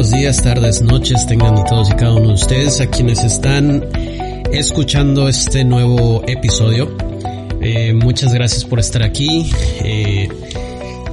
buenos 0.00 0.18
días, 0.18 0.42
tardes, 0.42 0.80
noches 0.80 1.26
tengan 1.26 1.62
todos 1.66 1.90
y 1.90 1.92
cada 1.92 2.14
uno 2.14 2.28
de 2.28 2.32
ustedes 2.32 2.80
a 2.80 2.86
quienes 2.86 3.22
están 3.22 3.86
escuchando 4.50 5.28
este 5.28 5.62
nuevo 5.62 6.22
episodio. 6.26 6.96
Eh, 7.60 7.92
muchas 7.92 8.32
gracias 8.32 8.64
por 8.64 8.80
estar 8.80 9.02
aquí. 9.02 9.52
Eh, 9.84 10.26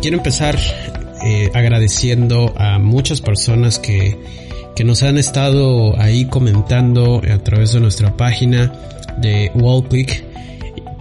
quiero 0.01 0.15
empezar 0.15 0.57
eh, 1.21 1.51
agradeciendo 1.53 2.53
a 2.55 2.79
muchas 2.79 3.19
personas 3.19 3.77
que, 3.77 4.17
que 4.73 4.85
nos 4.85 5.03
han 5.03 5.17
estado 5.17 5.99
ahí 5.99 6.23
comentando 6.23 7.21
a 7.29 7.39
través 7.39 7.73
de 7.73 7.81
nuestra 7.81 8.15
página 8.15 8.71
de 9.17 9.51
Wallpick 9.53 10.23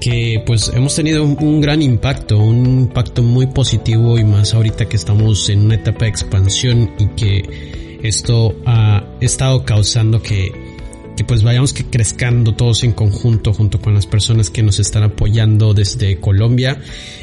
que 0.00 0.42
pues 0.46 0.70
hemos 0.74 0.94
tenido 0.94 1.24
un, 1.24 1.60
gran 1.60 1.82
impacto, 1.82 2.38
un 2.38 2.64
impacto 2.66 3.22
muy 3.22 3.46
positivo 3.46 4.18
y 4.18 4.24
más 4.24 4.54
ahorita 4.54 4.88
que 4.88 4.96
estamos 4.96 5.48
en 5.48 5.64
una 5.64 5.76
etapa 5.76 6.04
de 6.04 6.10
expansión 6.10 6.92
y 6.98 7.06
que 7.08 7.85
esto 8.06 8.56
ha 8.66 9.04
estado 9.20 9.64
causando 9.64 10.22
que, 10.22 10.52
que 11.16 11.24
pues 11.24 11.42
vayamos 11.42 11.72
que 11.72 11.84
crezcando 11.84 12.54
todos 12.54 12.84
en 12.84 12.92
conjunto 12.92 13.52
junto 13.52 13.80
con 13.80 13.94
las 13.94 14.06
personas 14.06 14.50
que 14.50 14.62
nos 14.62 14.78
están 14.78 15.02
apoyando 15.02 15.74
desde 15.74 16.18
Colombia, 16.20 16.80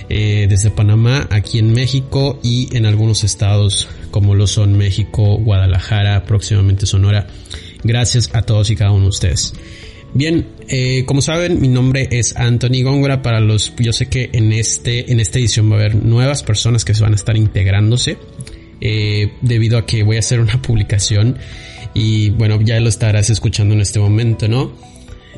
eh, 0.09 0.47
desde 0.49 0.71
Panamá, 0.71 1.27
aquí 1.31 1.59
en 1.59 1.73
México 1.73 2.39
y 2.43 2.75
en 2.75 2.85
algunos 2.85 3.23
estados 3.23 3.87
como 4.11 4.35
lo 4.35 4.47
son 4.47 4.77
México, 4.77 5.37
Guadalajara, 5.37 6.25
próximamente 6.25 6.85
Sonora. 6.85 7.27
Gracias 7.83 8.29
a 8.33 8.43
todos 8.43 8.69
y 8.69 8.75
cada 8.75 8.91
uno 8.91 9.03
de 9.03 9.09
ustedes. 9.09 9.53
Bien, 10.15 10.45
eh, 10.67 11.05
como 11.07 11.21
saben, 11.21 11.59
mi 11.59 11.67
nombre 11.67 12.07
es 12.11 12.35
Anthony 12.35 12.83
Góngora. 12.83 13.23
Para 13.23 13.39
los, 13.39 13.73
yo 13.77 13.91
sé 13.93 14.07
que 14.07 14.29
en 14.33 14.53
este, 14.53 15.11
en 15.11 15.19
esta 15.19 15.39
edición 15.39 15.71
va 15.71 15.77
a 15.77 15.79
haber 15.79 15.95
nuevas 15.95 16.43
personas 16.43 16.85
que 16.85 16.93
se 16.93 17.01
van 17.01 17.13
a 17.13 17.15
estar 17.15 17.35
integrándose, 17.35 18.17
eh, 18.85 19.31
debido 19.41 19.77
a 19.77 19.85
que 19.85 20.03
voy 20.03 20.17
a 20.17 20.19
hacer 20.19 20.41
una 20.41 20.61
publicación 20.61 21.37
y 21.93 22.31
bueno, 22.31 22.59
ya 22.61 22.79
lo 22.79 22.89
estarás 22.89 23.29
escuchando 23.29 23.73
en 23.73 23.81
este 23.81 23.99
momento, 23.99 24.47
¿no? 24.47 24.73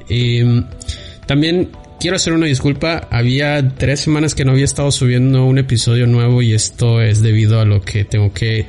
Em, 0.10 0.66
también 1.28 1.70
quiero 2.00 2.16
hacer 2.16 2.34
una 2.34 2.48
disculpa. 2.48 3.08
Había 3.12 3.76
tres 3.76 4.00
semanas 4.00 4.34
que 4.34 4.46
no 4.46 4.52
había 4.52 4.66
estado 4.66 4.92
subiendo 4.92 5.46
un 5.46 5.58
episodio 5.58 6.08
nuevo 6.08 6.42
y 6.42 6.54
esto 6.54 7.02
es 7.02 7.22
debido 7.22 7.60
a 7.60 7.66
lo 7.66 7.82
que 7.82 8.06
tengo 8.06 8.34
que 8.34 8.66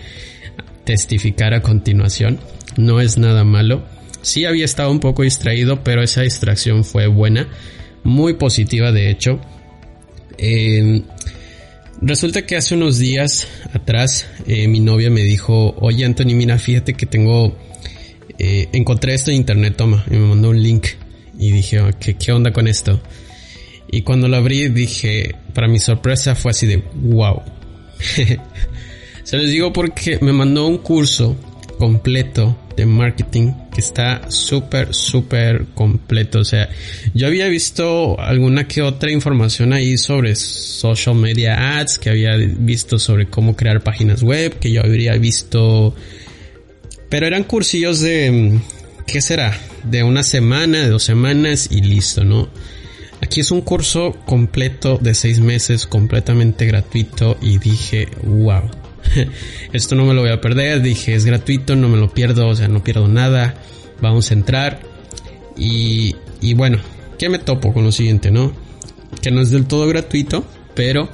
testificar 0.84 1.54
a 1.54 1.62
continuación. 1.62 2.41
No 2.77 3.00
es 3.00 3.16
nada 3.19 3.44
malo 3.44 3.97
Sí 4.27 4.44
había 4.44 4.64
estado 4.64 4.91
un 4.91 4.98
poco 4.98 5.22
distraído, 5.22 5.84
pero 5.84 6.02
esa 6.02 6.22
distracción 6.22 6.82
fue 6.82 7.06
buena, 7.06 7.47
muy 8.02 8.34
positiva 8.34 8.91
de 8.91 9.08
hecho. 9.08 9.38
Em, 10.36 11.04
resulta 12.00 12.47
que 12.47 12.56
hace 12.56 12.75
unos 12.75 12.98
días 12.98 13.47
atrás 13.72 14.27
eh, 14.47 14.69
mi 14.69 14.80
novia 14.80 15.11
me 15.11 15.22
dijo, 15.22 15.75
oye 15.80 16.05
Anthony, 16.05 16.34
mira, 16.34 16.58
fíjate 16.58 16.94
que 16.94 17.06
tengo, 17.06 17.56
eh, 18.38 18.69
encontré 18.72 19.14
esto 19.14 19.30
en 19.30 19.38
internet, 19.38 19.77
toma, 19.77 20.05
y 20.11 20.14
me 20.14 20.27
mandó 20.28 20.50
un 20.50 20.62
link 20.62 20.86
y 21.38 21.53
dije, 21.53 21.80
¿qué, 22.00 22.14
qué 22.14 22.33
onda 22.33 22.53
con 22.53 22.69
esto? 22.69 23.00
Y 23.91 24.03
cuando 24.03 24.28
lo 24.28 24.36
abrí 24.36 24.69
dije, 24.69 25.34
para 25.55 25.69
mi 25.69 25.78
sorpresa 25.78 26.34
fue 26.34 26.50
así 26.50 26.66
de, 26.66 26.83
wow. 26.94 27.42
Se 29.25 29.36
los 29.36 29.48
digo 29.48 29.72
porque 29.72 30.19
me 30.20 30.33
mandó 30.33 30.66
un 30.66 30.78
curso 30.78 31.36
completo 31.78 32.56
de 32.77 32.86
marketing 32.86 33.52
que 33.72 33.80
está 33.80 34.30
súper, 34.30 34.94
súper 34.94 35.66
completo. 35.74 36.41
O 36.41 36.44
sea, 36.44 36.69
yo 37.14 37.27
había 37.27 37.48
visto 37.48 38.20
alguna 38.20 38.69
que 38.69 38.82
otra 38.82 39.10
información 39.10 39.72
ahí 39.72 39.96
sobre 39.96 40.36
social 40.36 41.16
media 41.16 41.78
ads, 41.78 41.98
que 41.98 42.10
había 42.10 42.36
visto 42.36 42.98
sobre 42.98 43.27
cómo 43.27 43.56
crear 43.56 43.82
páginas 43.82 44.22
web, 44.22 44.58
que 44.58 44.70
yo 44.70 44.82
habría 44.82 45.16
visto... 45.16 45.94
Pero 47.08 47.27
eran 47.27 47.44
cursillos 47.44 48.00
de... 48.00 48.60
¿Qué 49.06 49.20
será? 49.20 49.56
De 49.84 50.03
una 50.03 50.22
semana, 50.22 50.81
de 50.81 50.88
dos 50.88 51.04
semanas 51.04 51.69
y 51.70 51.81
listo, 51.81 52.25
¿no? 52.25 52.48
Aquí 53.20 53.41
es 53.41 53.50
un 53.50 53.62
curso 53.62 54.12
completo 54.26 54.98
de 55.00 55.14
seis 55.14 55.41
meses, 55.41 55.87
completamente 55.87 56.66
gratuito 56.66 57.38
y 57.41 57.58
dije, 57.58 58.08
wow, 58.22 58.70
esto 59.72 59.94
no 59.94 60.05
me 60.05 60.15
lo 60.15 60.22
voy 60.22 60.31
a 60.31 60.41
perder, 60.41 60.83
dije 60.83 61.15
es 61.15 61.25
gratuito, 61.25 61.77
no 61.77 61.89
me 61.89 61.97
lo 61.97 62.12
pierdo, 62.12 62.49
o 62.49 62.55
sea, 62.55 62.69
no 62.69 62.83
pierdo 62.83 63.09
nada, 63.09 63.55
vamos 64.00 64.31
a 64.31 64.34
entrar 64.34 64.81
y, 65.56 66.15
y 66.41 66.55
bueno, 66.55 66.78
¿qué 67.19 67.28
me 67.28 67.39
topo 67.39 67.72
con 67.72 67.84
lo 67.84 67.93
siguiente, 67.93 68.31
no? 68.31 68.53
Que 69.22 69.31
no 69.31 69.41
es 69.41 69.50
del 69.50 69.67
todo 69.67 69.87
gratuito, 69.87 70.44
pero 70.75 71.09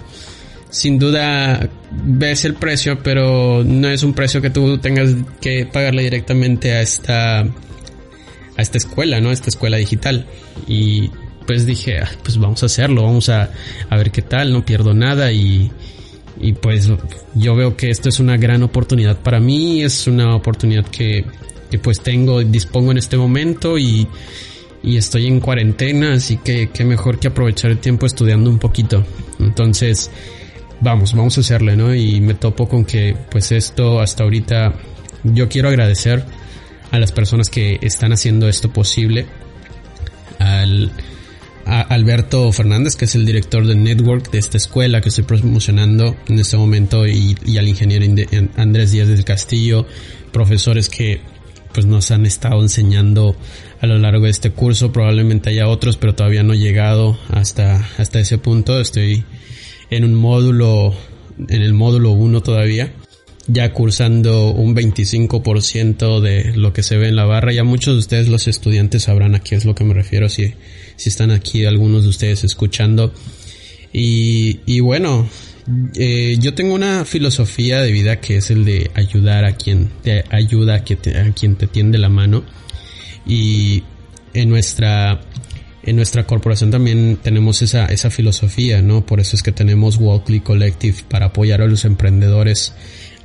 sin 0.71 0.99
duda 0.99 1.69
ves 1.91 2.45
el 2.45 2.55
precio, 2.55 3.03
pero 3.03 3.63
no 3.65 3.89
es 3.89 4.03
un 4.03 4.15
precio 4.15 4.41
que 4.41 4.51
tú 4.51 4.79
tengas 4.79 5.11
que 5.41 5.67
pagarle 5.67 6.05
directamente 6.05 6.73
a 6.73 6.81
esta 6.81 7.41
a 7.41 8.61
esta 8.61 8.79
escuela, 8.79 9.21
¿no? 9.21 9.31
A 9.31 9.33
esta 9.33 9.51
escuela 9.51 9.77
digital. 9.77 10.27
Y 10.67 11.11
pues 11.47 11.67
dije, 11.67 12.01
ah, 12.01 12.11
pues 12.23 12.39
vamos 12.39 12.63
a 12.63 12.67
hacerlo, 12.67 13.03
vamos 13.03 13.29
a, 13.29 13.51
a 13.89 13.97
ver 13.97 14.11
qué 14.11 14.23
tal, 14.23 14.53
no 14.53 14.65
pierdo 14.65 14.95
nada 14.95 15.33
y, 15.33 15.71
y 16.41 16.53
pues 16.53 16.89
yo 17.35 17.55
veo 17.55 17.77
que 17.77 17.91
esto 17.91 18.09
es 18.09 18.21
una 18.21 18.37
gran 18.37 18.63
oportunidad 18.63 19.19
para 19.19 19.41
mí, 19.41 19.83
es 19.83 20.07
una 20.07 20.35
oportunidad 20.35 20.87
que, 20.87 21.25
que 21.71 21.79
pues 21.79 22.01
tengo, 22.01 22.43
dispongo 22.43 22.93
en 22.93 22.99
este 22.99 23.17
momento 23.17 23.79
y, 23.79 24.07
y 24.83 24.97
estoy 24.97 25.27
en 25.27 25.41
cuarentena, 25.41 26.15
así 26.15 26.39
que 26.39 26.71
qué 26.71 26.85
mejor 26.85 27.19
que 27.19 27.29
aprovechar 27.29 27.71
el 27.71 27.79
tiempo 27.79 28.07
estudiando 28.07 28.51
un 28.51 28.59
poquito. 28.59 29.05
Entonces, 29.39 30.11
vamos, 30.81 31.15
vamos 31.15 31.37
a 31.39 31.41
hacerle, 31.41 31.77
¿no? 31.77 31.95
Y 31.95 32.21
me 32.21 32.35
topo 32.35 32.69
con 32.69 32.85
que 32.85 33.17
pues 33.31 33.53
esto 33.53 34.01
hasta 34.01 34.25
ahorita 34.25 34.75
yo 35.25 35.49
quiero 35.49 35.69
agradecer 35.69 36.25
a 36.91 36.99
las 36.99 37.13
personas 37.13 37.49
que 37.49 37.79
están 37.81 38.13
haciendo 38.13 38.49
esto 38.49 38.71
posible, 38.71 39.27
al 40.39 40.91
a 41.65 41.81
Alberto 41.81 42.51
Fernández, 42.53 42.97
que 42.97 43.05
es 43.05 43.15
el 43.15 43.25
director 43.25 43.67
del 43.67 43.83
network 43.83 44.31
de 44.31 44.39
esta 44.39 44.57
escuela 44.57 45.01
que 45.01 45.09
estoy 45.09 45.25
promocionando 45.25 46.17
en 46.29 46.39
este 46.39 46.57
momento, 46.57 47.07
y, 47.07 47.37
al 47.59 47.69
ingeniero 47.69 48.05
Andrés 48.57 48.93
Díaz 48.93 49.09
del 49.09 49.25
Castillo, 49.25 49.87
profesores 50.33 50.89
que 50.89 51.21
pues 51.73 51.87
nos 51.87 52.11
han 52.11 52.27
estado 52.27 52.61
enseñando 52.61 53.35
a 53.81 53.87
lo 53.87 53.99
largo 53.99 54.25
de 54.25 54.31
este 54.31 54.51
curso. 54.51 54.93
Probablemente 54.93 55.51
haya 55.51 55.69
otros, 55.69 55.97
pero 55.97 56.15
todavía 56.15 56.43
no 56.43 56.53
he 56.53 56.59
llegado 56.59 57.19
hasta, 57.31 57.89
hasta 57.97 58.21
ese 58.21 58.37
punto. 58.39 58.79
Estoy 58.79 59.25
en 59.91 60.05
un 60.05 60.15
módulo, 60.15 60.95
en 61.49 61.63
el 61.63 61.73
módulo 61.73 62.11
1 62.11 62.43
todavía 62.43 62.93
ya 63.47 63.73
cursando 63.73 64.51
un 64.51 64.75
25% 64.75 66.21
de 66.21 66.57
lo 66.57 66.73
que 66.73 66.83
se 66.83 66.97
ve 66.97 67.09
en 67.09 67.17
la 67.17 67.25
barra. 67.25 67.53
Ya 67.53 67.65
muchos 67.65 67.95
de 67.95 68.01
ustedes 68.01 68.29
los 68.29 68.49
estudiantes 68.49 69.05
sabrán 69.05 69.35
a 69.35 69.41
qué 69.41 69.57
es 69.57 69.65
lo 69.65 69.75
que 69.75 69.85
me 69.85 69.95
refiero 69.95 70.29
si, 70.29 70.55
si 70.97 71.09
están 71.09 71.31
aquí 71.31 71.65
algunos 71.65 72.03
de 72.05 72.09
ustedes 72.09 72.45
escuchando. 72.45 73.13
Y, 73.93 74.61
y 74.67 74.81
bueno, 74.81 75.29
eh, 75.97 76.37
yo 76.41 76.55
tengo 76.55 76.75
una 76.75 77.05
filosofía 77.05 77.83
de 77.83 77.93
vida 77.93 78.21
que 78.21 78.37
es 78.39 78.51
el 78.51 78.65
de 78.65 78.91
ayudar 78.95 79.45
a 79.45 79.57
quien 79.57 79.91
te 80.03 80.25
ayuda, 80.31 80.75
a, 80.75 80.79
a 80.79 81.33
quien 81.33 81.57
te 81.57 81.67
tiende 81.67 81.99
la 81.99 82.09
mano. 82.09 82.45
Y 83.27 83.83
en 84.35 84.49
nuestra 84.49 85.21
en 85.85 85.97
nuestra 85.97 86.27
corporación 86.27 86.71
también 86.71 87.19
tenemos 87.21 87.61
esa, 87.63 87.87
esa 87.87 88.11
filosofía, 88.11 88.83
¿no? 88.83 89.05
Por 89.05 89.19
eso 89.19 89.35
es 89.35 89.43
que 89.43 89.51
tenemos 89.51 89.97
Walkley 89.97 90.41
Collective 90.41 90.99
para 91.09 91.27
apoyar 91.27 91.61
a 91.61 91.67
los 91.67 91.85
emprendedores 91.85 92.73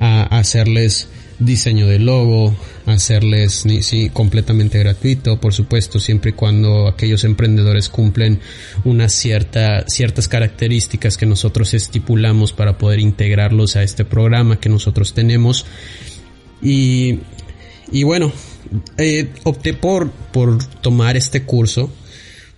a 0.00 0.24
hacerles 0.38 1.08
diseño 1.38 1.86
de 1.86 1.98
logo, 1.98 2.54
hacerles 2.86 3.64
sí, 3.80 4.10
completamente 4.10 4.78
gratuito, 4.78 5.40
por 5.40 5.54
supuesto, 5.54 6.00
siempre 6.00 6.30
y 6.30 6.34
cuando 6.34 6.88
aquellos 6.88 7.24
emprendedores 7.24 7.88
cumplen 7.88 8.40
unas 8.84 9.12
cierta, 9.12 9.84
ciertas 9.86 10.28
características 10.28 11.16
que 11.16 11.26
nosotros 11.26 11.74
estipulamos 11.74 12.52
para 12.52 12.78
poder 12.78 13.00
integrarlos 13.00 13.76
a 13.76 13.82
este 13.82 14.04
programa 14.04 14.58
que 14.58 14.68
nosotros 14.68 15.14
tenemos. 15.14 15.64
Y, 16.60 17.20
y 17.92 18.02
bueno, 18.02 18.32
eh, 18.96 19.28
opté 19.44 19.74
por, 19.74 20.10
por 20.10 20.62
tomar 20.80 21.16
este 21.16 21.42
curso 21.44 21.90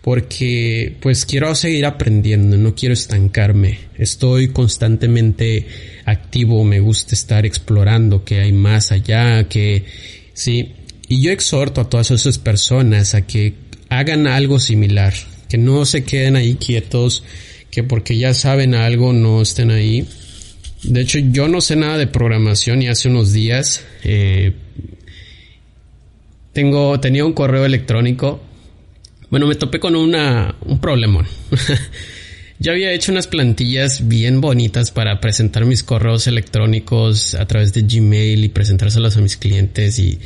porque 0.03 0.97
pues 1.01 1.27
quiero 1.27 1.55
seguir 1.55 1.85
aprendiendo, 1.85 2.57
no 2.57 2.75
quiero 2.75 2.95
estancarme. 2.95 3.79
Estoy 3.99 4.49
constantemente 4.49 5.67
activo, 6.07 6.65
me 6.65 6.81
gusta 6.81 7.15
estar 7.15 7.45
explorando 7.45 8.25
que 8.25 8.41
hay 8.41 8.53
más 8.53 8.93
allá, 8.93 9.45
que 9.49 9.85
sí. 10.33 10.73
Y 11.09 11.23
yo 11.23 11.33
exhorto 11.33 11.83
a 11.83 11.89
todas 11.89 12.11
esas 12.11 12.39
personas 12.39 13.15
a 13.15 13.27
que 13.27 13.55
hagan 13.91 14.27
algo 14.27 14.59
similar, 14.59 15.13
que 15.49 15.59
no 15.59 15.85
se 15.85 16.05
queden 16.05 16.37
ahí 16.37 16.55
quietos, 16.55 17.23
que 17.71 17.83
porque 17.83 18.17
ya 18.17 18.33
saben 18.33 18.75
algo 18.75 19.13
no 19.13 19.43
estén 19.43 19.71
ahí. 19.71 20.07
De 20.83 21.03
hecho, 21.03 21.19
yo 21.19 21.47
no 21.47 21.61
sé 21.61 21.77
nada 21.77 21.99
de 21.99 22.07
programación 22.07 22.81
y 22.81 22.89
hace 22.89 23.09
unos 23.09 23.35
días 23.35 23.85
eh, 24.03 24.55
tengo, 26.55 26.99
tenía 27.01 27.27
un 27.27 27.35
correo 27.35 27.67
electrónico 27.67 28.41
bueno, 29.31 29.47
me 29.47 29.55
topé 29.55 29.81
con 29.81 29.97
una, 29.97 30.55
un 30.67 30.81
problemón. 30.81 31.27
Yo 32.59 32.73
había 32.73 32.93
hecho 32.93 33.11
unas 33.11 33.27
plantillas 33.27 34.07
bien 34.07 34.43
bonitas 34.43 34.91
para 34.91 35.19
presentar 35.21 35.65
mis 35.65 35.83
correos 35.83 36.27
electrónicos 36.27 37.35
a 37.35 37.47
través 37.47 37.73
de 37.73 37.83
Gmail 37.83 38.45
y 38.45 38.49
presentárselos 38.51 39.17
a 39.17 39.23
mis 39.23 39.39
clientes 39.39 39.99
y 39.99 40.19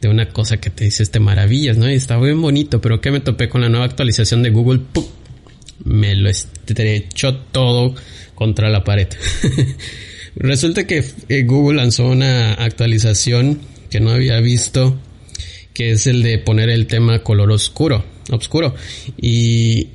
de 0.00 0.08
una 0.08 0.30
cosa 0.30 0.56
que 0.56 0.70
te 0.70 0.84
dice 0.84 1.02
este 1.02 1.20
maravillas, 1.20 1.76
¿no? 1.76 1.90
Y 1.90 1.94
estaba 1.94 2.24
bien 2.24 2.40
bonito, 2.40 2.80
pero 2.80 3.02
que 3.02 3.10
me 3.10 3.20
topé 3.20 3.50
con 3.50 3.60
la 3.60 3.68
nueva 3.68 3.84
actualización 3.84 4.42
de 4.42 4.50
Google, 4.50 4.80
¡pum! 4.92 5.04
me 5.84 6.14
lo 6.14 6.28
estrechó 6.28 7.36
todo 7.36 7.94
contra 8.34 8.70
la 8.70 8.84
pared. 8.84 9.08
Resulta 10.34 10.86
que 10.86 11.04
eh, 11.28 11.42
Google 11.42 11.76
lanzó 11.76 12.06
una 12.06 12.54
actualización 12.54 13.60
que 13.90 14.00
no 14.00 14.10
había 14.10 14.40
visto, 14.40 14.98
que 15.74 15.92
es 15.92 16.06
el 16.06 16.22
de 16.22 16.38
poner 16.38 16.70
el 16.70 16.86
tema 16.86 17.18
color 17.20 17.50
oscuro, 17.50 18.04
oscuro. 18.30 18.74
Y 19.20 19.88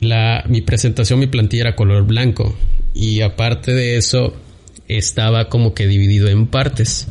la, 0.00 0.44
mi 0.48 0.62
presentación, 0.62 1.18
mi 1.18 1.26
plantilla 1.26 1.62
era 1.62 1.76
color 1.76 2.06
blanco. 2.06 2.56
Y 2.94 3.20
aparte 3.20 3.72
de 3.72 3.96
eso, 3.96 4.34
estaba 4.88 5.48
como 5.48 5.74
que 5.74 5.86
dividido 5.86 6.28
en 6.28 6.46
partes. 6.46 7.06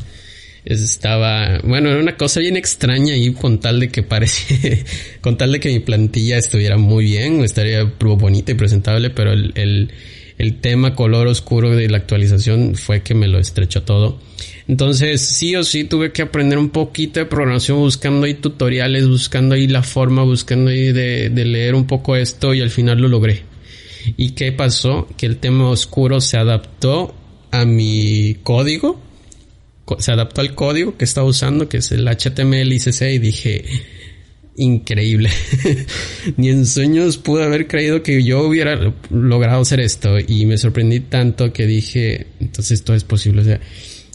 Estaba, 0.64 1.60
bueno, 1.64 1.88
era 1.88 2.00
una 2.00 2.16
cosa 2.16 2.40
bien 2.40 2.56
extraña 2.56 3.16
y 3.16 3.32
con 3.32 3.58
tal 3.58 3.80
de 3.80 3.88
que 3.88 4.02
parecía, 4.02 4.84
con 5.22 5.38
tal 5.38 5.52
de 5.52 5.60
que 5.60 5.70
mi 5.70 5.78
plantilla 5.78 6.36
estuviera 6.36 6.76
muy 6.76 7.04
bien, 7.04 7.42
estaría 7.42 7.84
bonita 7.84 8.52
y 8.52 8.54
presentable, 8.54 9.10
pero 9.10 9.32
el, 9.32 9.52
el, 9.54 9.90
el 10.38 10.60
tema 10.60 10.94
color 10.94 11.26
oscuro 11.26 11.74
de 11.74 11.88
la 11.88 11.98
actualización 11.98 12.76
fue 12.76 13.02
que 13.02 13.14
me 13.14 13.26
lo 13.26 13.38
estrechó 13.38 13.82
todo. 13.82 14.20
Entonces, 14.68 15.20
sí 15.20 15.56
o 15.56 15.64
sí 15.64 15.84
tuve 15.84 16.12
que 16.12 16.22
aprender 16.22 16.58
un 16.58 16.70
poquito 16.70 17.18
de 17.18 17.26
programación 17.26 17.78
buscando 17.78 18.26
ahí 18.26 18.34
tutoriales, 18.34 19.08
buscando 19.08 19.56
ahí 19.56 19.66
la 19.66 19.82
forma, 19.82 20.22
buscando 20.22 20.70
ahí 20.70 20.92
de, 20.92 21.30
leer 21.30 21.74
un 21.74 21.86
poco 21.86 22.14
esto 22.16 22.54
y 22.54 22.60
al 22.60 22.70
final 22.70 23.00
lo 23.00 23.08
logré. 23.08 23.42
¿Y 24.16 24.30
qué 24.30 24.52
pasó? 24.52 25.08
Que 25.16 25.26
el 25.26 25.38
tema 25.38 25.68
oscuro 25.68 26.20
se 26.20 26.36
adaptó 26.36 27.14
a 27.50 27.64
mi 27.64 28.36
código, 28.42 29.00
se 29.98 30.12
adaptó 30.12 30.40
al 30.40 30.54
código 30.54 30.96
que 30.96 31.04
estaba 31.04 31.26
usando, 31.26 31.68
que 31.68 31.78
es 31.78 31.90
el 31.90 32.06
HTML 32.06 32.72
y 32.72 32.78
CC, 32.78 33.14
y 33.14 33.18
dije, 33.18 33.64
increíble. 34.58 35.30
Ni 36.36 36.50
en 36.50 36.66
sueños 36.66 37.16
pude 37.16 37.44
haber 37.44 37.66
creído 37.66 38.02
que 38.02 38.22
yo 38.22 38.42
hubiera 38.42 38.92
logrado 39.10 39.62
hacer 39.62 39.80
esto, 39.80 40.18
y 40.18 40.44
me 40.44 40.58
sorprendí 40.58 41.00
tanto 41.00 41.52
que 41.52 41.66
dije, 41.66 42.26
entonces 42.40 42.82
todo 42.82 42.96
es 42.96 43.04
posible. 43.04 43.42
O 43.42 43.44
sea, 43.44 43.60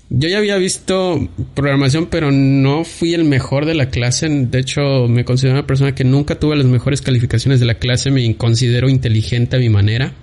yo 0.10 0.30
ya 0.30 0.38
había 0.38 0.58
visto 0.58 1.28
programación, 1.56 2.08
pero 2.08 2.32
no 2.32 2.84
fui 2.84 3.14
el 3.14 3.24
mejor 3.24 3.66
de 3.66 3.74
la 3.74 3.90
clase. 3.90 4.30
De 4.30 4.60
hecho, 4.60 5.08
me 5.08 5.26
considero 5.26 5.56
una 5.56 5.66
persona 5.66 5.96
que 5.96 6.04
nunca 6.04 6.40
tuve 6.40 6.56
las 6.56 6.68
mejores 6.68 7.02
calificaciones 7.02 7.60
de 7.60 7.66
la 7.66 7.80
clase. 7.80 8.12
Me 8.12 8.36
considero 8.36 8.90
inteligente 8.90 9.56
a 9.56 9.60
mi 9.60 9.70
manera. 9.70 10.14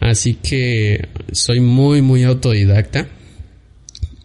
Así 0.00 0.34
que 0.34 1.08
soy 1.32 1.60
muy, 1.60 2.00
muy 2.00 2.22
autodidacta. 2.22 3.08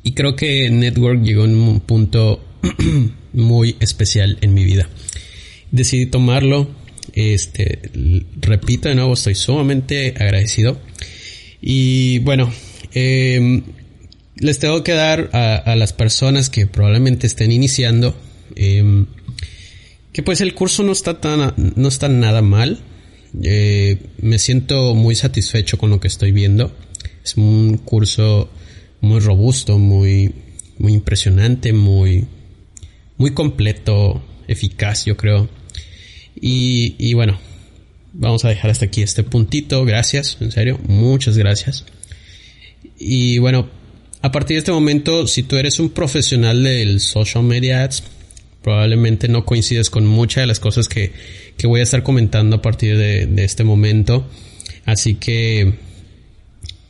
Y 0.04 0.14
creo 0.14 0.36
que 0.36 0.70
Network 0.70 1.22
llegó 1.22 1.46
en 1.46 1.56
un 1.56 1.80
punto 1.82 2.42
muy 3.34 3.76
especial 3.80 4.38
en 4.42 4.54
mi 4.54 4.64
vida. 4.64 4.90
Decidí 5.72 6.06
tomarlo. 6.06 6.70
Este, 7.14 7.92
repito 8.40 8.90
de 8.90 8.96
nuevo, 8.96 9.14
estoy 9.14 9.36
sumamente 9.36 10.14
agradecido. 10.18 10.80
Y 11.62 12.20
bueno, 12.20 12.52
eh, 12.94 13.62
les 14.42 14.58
tengo 14.58 14.84
que 14.84 14.94
dar 14.94 15.30
a, 15.34 15.76
las 15.76 15.94
personas 15.94 16.50
que 16.50 16.66
probablemente 16.66 17.28
estén 17.28 17.52
iniciando 17.52 18.16
em, 18.56 19.06
que 20.12 20.24
pues 20.24 20.42
el 20.42 20.56
curso 20.56 20.84
no 20.84 20.92
está 20.92 21.22
tan 21.22 21.54
no 21.76 21.88
está 21.88 22.10
nada 22.10 22.42
mal 22.42 22.80
eh, 23.44 23.98
me 24.20 24.40
siento 24.40 24.96
muy 24.96 25.16
satisfecho 25.16 25.78
con 25.78 25.92
lo 25.92 26.00
que 26.00 26.08
estoy 26.08 26.32
viendo 26.32 26.76
es 27.24 27.38
un 27.38 27.78
curso 27.78 28.50
muy 29.00 29.20
robusto 29.20 29.78
muy 29.78 30.34
muy 30.80 30.94
impresionante 30.94 31.72
muy 31.72 32.26
muy 33.22 33.34
completo 33.34 34.22
eficaz 34.48 35.06
yo 35.06 35.16
creo. 35.16 35.48
Y, 36.36 36.96
y 36.98 37.14
bueno 37.14 37.40
vamos 38.14 38.44
a 38.44 38.50
dejar 38.50 38.72
hasta 38.72 38.86
aquí 38.86 39.02
este 39.02 39.24
puntito. 39.24 39.86
Gracias 39.86 40.38
en 40.42 40.52
serio 40.52 40.80
muchas 40.88 41.38
gracias. 41.38 41.86
Y 42.98 43.38
bueno 43.38 43.70
a 44.24 44.32
partir 44.32 44.56
de 44.56 44.60
este 44.60 44.72
momento, 44.72 45.26
si 45.26 45.42
tú 45.44 45.58
eres 45.58 45.80
un 45.80 45.90
profesional 45.90 46.64
del 46.64 47.00
social 47.00 47.44
media 47.44 47.84
ads, 47.84 48.04
probablemente 48.62 49.28
no 49.28 49.46
coincides 49.46 49.90
con 49.90 50.06
muchas 50.06 50.44
de 50.44 50.48
las 50.48 50.60
cosas 50.60 50.88
que, 50.88 51.12
que 51.58 51.66
voy 51.66 51.80
a 51.80 51.84
estar 51.84 52.04
comentando 52.04 52.58
a 52.58 52.62
partir 52.62 52.98
de, 52.98 53.26
de, 53.26 53.44
este 53.44 53.64
momento. 53.64 54.28
Así 54.86 55.16
que 55.16 55.74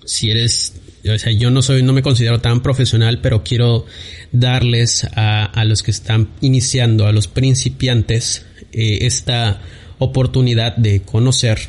si 0.04 0.30
eres, 0.30 0.74
o 1.09 1.18
sea, 1.18 1.31
yo 1.31 1.50
no 1.50 1.62
soy, 1.62 1.83
no 1.83 1.94
me 1.94 2.01
considero 2.01 2.39
tan 2.39 2.62
profesional, 2.62 3.19
pero 3.21 3.44
quiero 3.44 3.86
darles 4.31 5.06
a, 5.15 5.45
a 5.45 5.65
los 5.65 5.83
que 5.83 5.92
están 5.92 6.30
iniciando, 6.42 7.07
a 7.07 7.12
los 7.12 7.27
principiantes, 7.27 8.45
eh, 8.74 9.06
esta 9.06 9.62
oportunidad 9.98 10.75
de 10.77 11.01
conocer 11.01 11.59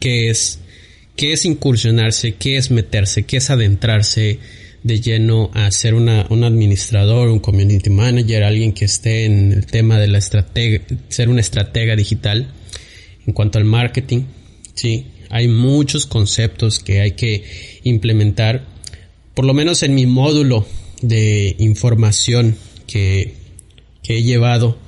qué 0.00 0.30
es, 0.30 0.60
qué 1.16 1.32
es 1.32 1.44
incursionarse, 1.44 2.34
qué 2.34 2.56
es 2.56 2.70
meterse, 2.70 3.24
qué 3.24 3.36
es 3.36 3.50
adentrarse 3.50 4.38
de 4.82 5.00
lleno 5.00 5.50
a 5.54 5.70
ser 5.70 5.94
una, 5.94 6.26
un 6.30 6.44
administrador, 6.44 7.28
un 7.28 7.40
community 7.40 7.90
manager, 7.90 8.44
alguien 8.44 8.72
que 8.72 8.84
esté 8.84 9.24
en 9.26 9.52
el 9.52 9.66
tema 9.66 9.98
de 9.98 10.08
la 10.08 10.18
estrategia, 10.18 10.82
ser 11.08 11.28
una 11.28 11.40
estratega 11.40 11.96
digital. 11.96 12.52
En 13.26 13.32
cuanto 13.34 13.58
al 13.58 13.64
marketing, 13.64 14.22
sí, 14.74 15.06
hay 15.30 15.48
muchos 15.48 16.06
conceptos 16.06 16.78
que 16.78 17.00
hay 17.00 17.12
que 17.12 17.44
implementar, 17.84 18.66
por 19.34 19.44
lo 19.44 19.54
menos 19.54 19.82
en 19.82 19.94
mi 19.94 20.06
módulo 20.06 20.66
de 21.02 21.56
información 21.58 22.56
que, 22.86 23.34
que 24.02 24.18
he 24.18 24.22
llevado 24.22 24.78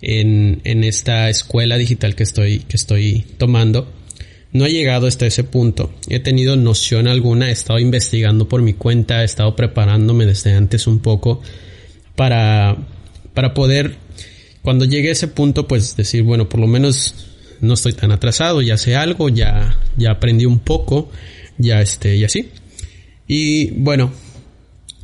en, 0.00 0.60
en 0.64 0.84
esta 0.84 1.28
escuela 1.28 1.76
digital 1.76 2.14
que 2.14 2.22
estoy, 2.22 2.60
que 2.60 2.76
estoy 2.76 3.24
tomando 3.38 3.92
no 4.52 4.64
he 4.64 4.72
llegado 4.72 5.06
hasta 5.06 5.26
ese 5.26 5.44
punto. 5.44 5.92
He 6.08 6.20
tenido 6.20 6.56
noción 6.56 7.06
alguna, 7.06 7.50
he 7.50 7.52
estado 7.52 7.78
investigando 7.78 8.48
por 8.48 8.62
mi 8.62 8.72
cuenta, 8.72 9.22
he 9.22 9.24
estado 9.24 9.54
preparándome 9.54 10.26
desde 10.26 10.54
antes 10.54 10.86
un 10.86 11.00
poco 11.00 11.42
para, 12.16 12.76
para 13.34 13.52
poder, 13.54 13.96
cuando 14.62 14.84
llegue 14.84 15.10
a 15.10 15.12
ese 15.12 15.28
punto, 15.28 15.68
pues 15.68 15.96
decir, 15.96 16.22
bueno, 16.22 16.48
por 16.48 16.60
lo 16.60 16.66
menos 16.66 17.14
no 17.60 17.74
estoy 17.74 17.92
tan 17.92 18.12
atrasado, 18.12 18.62
ya 18.62 18.76
sé 18.76 18.96
algo, 18.96 19.28
ya, 19.28 19.78
ya 19.96 20.12
aprendí 20.12 20.46
un 20.46 20.60
poco, 20.60 21.10
ya 21.58 21.80
este, 21.80 22.16
y 22.16 22.24
así. 22.24 22.48
Y 23.26 23.70
bueno, 23.70 24.12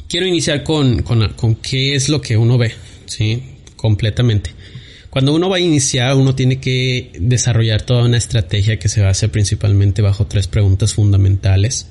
quiero 0.09 0.27
iniciar 0.27 0.63
con, 0.63 1.03
con, 1.03 1.29
con 1.35 1.57
qué 1.57 1.95
es 1.95 2.09
lo 2.09 2.21
que 2.21 2.37
uno 2.37 2.59
ve, 2.59 2.73
sí, 3.07 3.43
completamente. 3.77 4.51
Cuando 5.11 5.33
uno 5.33 5.49
va 5.49 5.59
a 5.59 5.61
iniciar, 5.61 6.17
uno 6.17 6.35
tiene 6.35 6.59
que 6.59 7.13
desarrollar 7.21 7.83
toda 7.83 8.05
una 8.05 8.17
estrategia 8.17 8.81
que 8.81 8.89
se 8.89 9.01
basa 9.01 9.29
principalmente 9.29 10.03
bajo 10.03 10.27
tres 10.27 10.49
preguntas 10.49 10.95
fundamentales. 10.95 11.87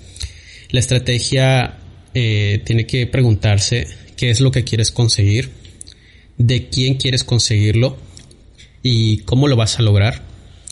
La 0.72 0.82
estrategia 0.82 1.78
eh, 2.14 2.62
tiene 2.66 2.86
que 2.86 3.08
preguntarse 3.08 3.88
qué 4.18 4.30
es 4.30 4.42
lo 4.42 4.52
que 4.52 4.66
quieres 4.66 4.92
conseguir, 4.92 5.52
de 6.38 6.68
quién 6.68 6.96
quieres 6.96 7.24
conseguirlo 7.24 7.98
y 8.82 9.20
cómo 9.20 9.48
lo 9.48 9.56
vas 9.56 9.80
a 9.80 9.84
lograr. 9.84 10.22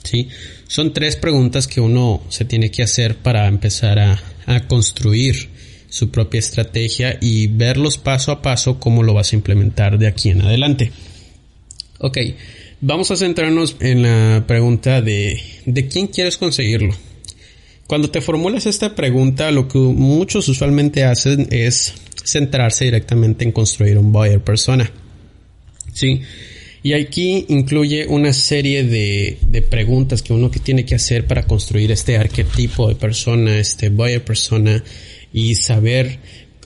¿Sí? 0.03 0.29
Son 0.67 0.93
tres 0.93 1.15
preguntas 1.15 1.67
que 1.67 1.81
uno 1.81 2.24
se 2.29 2.46
tiene 2.46 2.72
que 2.72 2.84
hacer 2.84 3.17
para 3.17 3.48
empezar 3.48 4.00
a, 4.00 4.22
a 4.46 4.67
construir 4.67 5.50
su 5.89 6.10
propia 6.10 6.39
estrategia 6.39 7.17
y 7.22 7.48
verlos 7.48 7.98
paso 7.98 8.31
a 8.31 8.41
paso 8.41 8.79
cómo 8.79 9.03
lo 9.03 9.13
vas 9.13 9.34
a 9.34 9.36
implementar 9.36 9.98
de 9.98 10.08
aquí 10.08 10.29
en 10.29 10.41
adelante. 10.41 10.91
Ok, 12.00 12.17
vamos 12.79 13.12
a 13.12 13.17
centrarnos 13.17 13.75
en 13.79 14.01
la 14.03 14.46
pregunta 14.48 15.01
de 15.01 15.39
¿de 15.65 15.88
quién 15.88 16.08
quieres 16.08 16.38
conseguirlo? 16.38 16.96
Cuando 17.88 18.10
te 18.10 18.22
formulas 18.22 18.65
esta 18.67 18.96
pregunta, 18.96 19.51
lo 19.51 19.67
que 19.67 19.77
muchos 19.77 20.48
usualmente 20.48 21.03
hacen 21.03 21.50
es 21.51 21.93
centrarse 22.24 22.86
directamente 22.86 23.43
en 23.43 23.51
construir 23.51 23.98
un 23.98 24.13
buyer 24.13 24.41
persona. 24.41 24.89
Sí. 25.93 26.22
Y 26.84 26.94
aquí 26.94 27.46
incluye 27.50 28.08
una 28.08 28.34
serie 28.34 28.84
de, 28.84 29.38
de, 29.48 29.62
preguntas 29.62 30.24
que 30.24 30.34
uno 30.34 30.50
que 30.50 30.60
tiene 30.60 30.84
que 30.84 30.96
hacer 30.96 31.28
para 31.28 31.44
construir 31.44 31.92
este 31.92 32.18
arquetipo 32.18 32.88
de 32.88 32.96
persona, 32.96 33.60
este 33.60 33.90
buyer 33.90 34.24
persona, 34.24 34.84
y 35.32 35.56
saber 35.56 36.18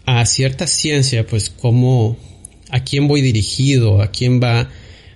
a 0.06 0.26
cierta 0.26 0.68
ciencia, 0.68 1.28
pues 1.28 1.50
cómo, 1.50 2.18
a 2.70 2.84
quién 2.84 3.08
voy 3.08 3.22
dirigido, 3.22 4.02
a 4.02 4.12
quién 4.12 4.42
va 4.42 4.70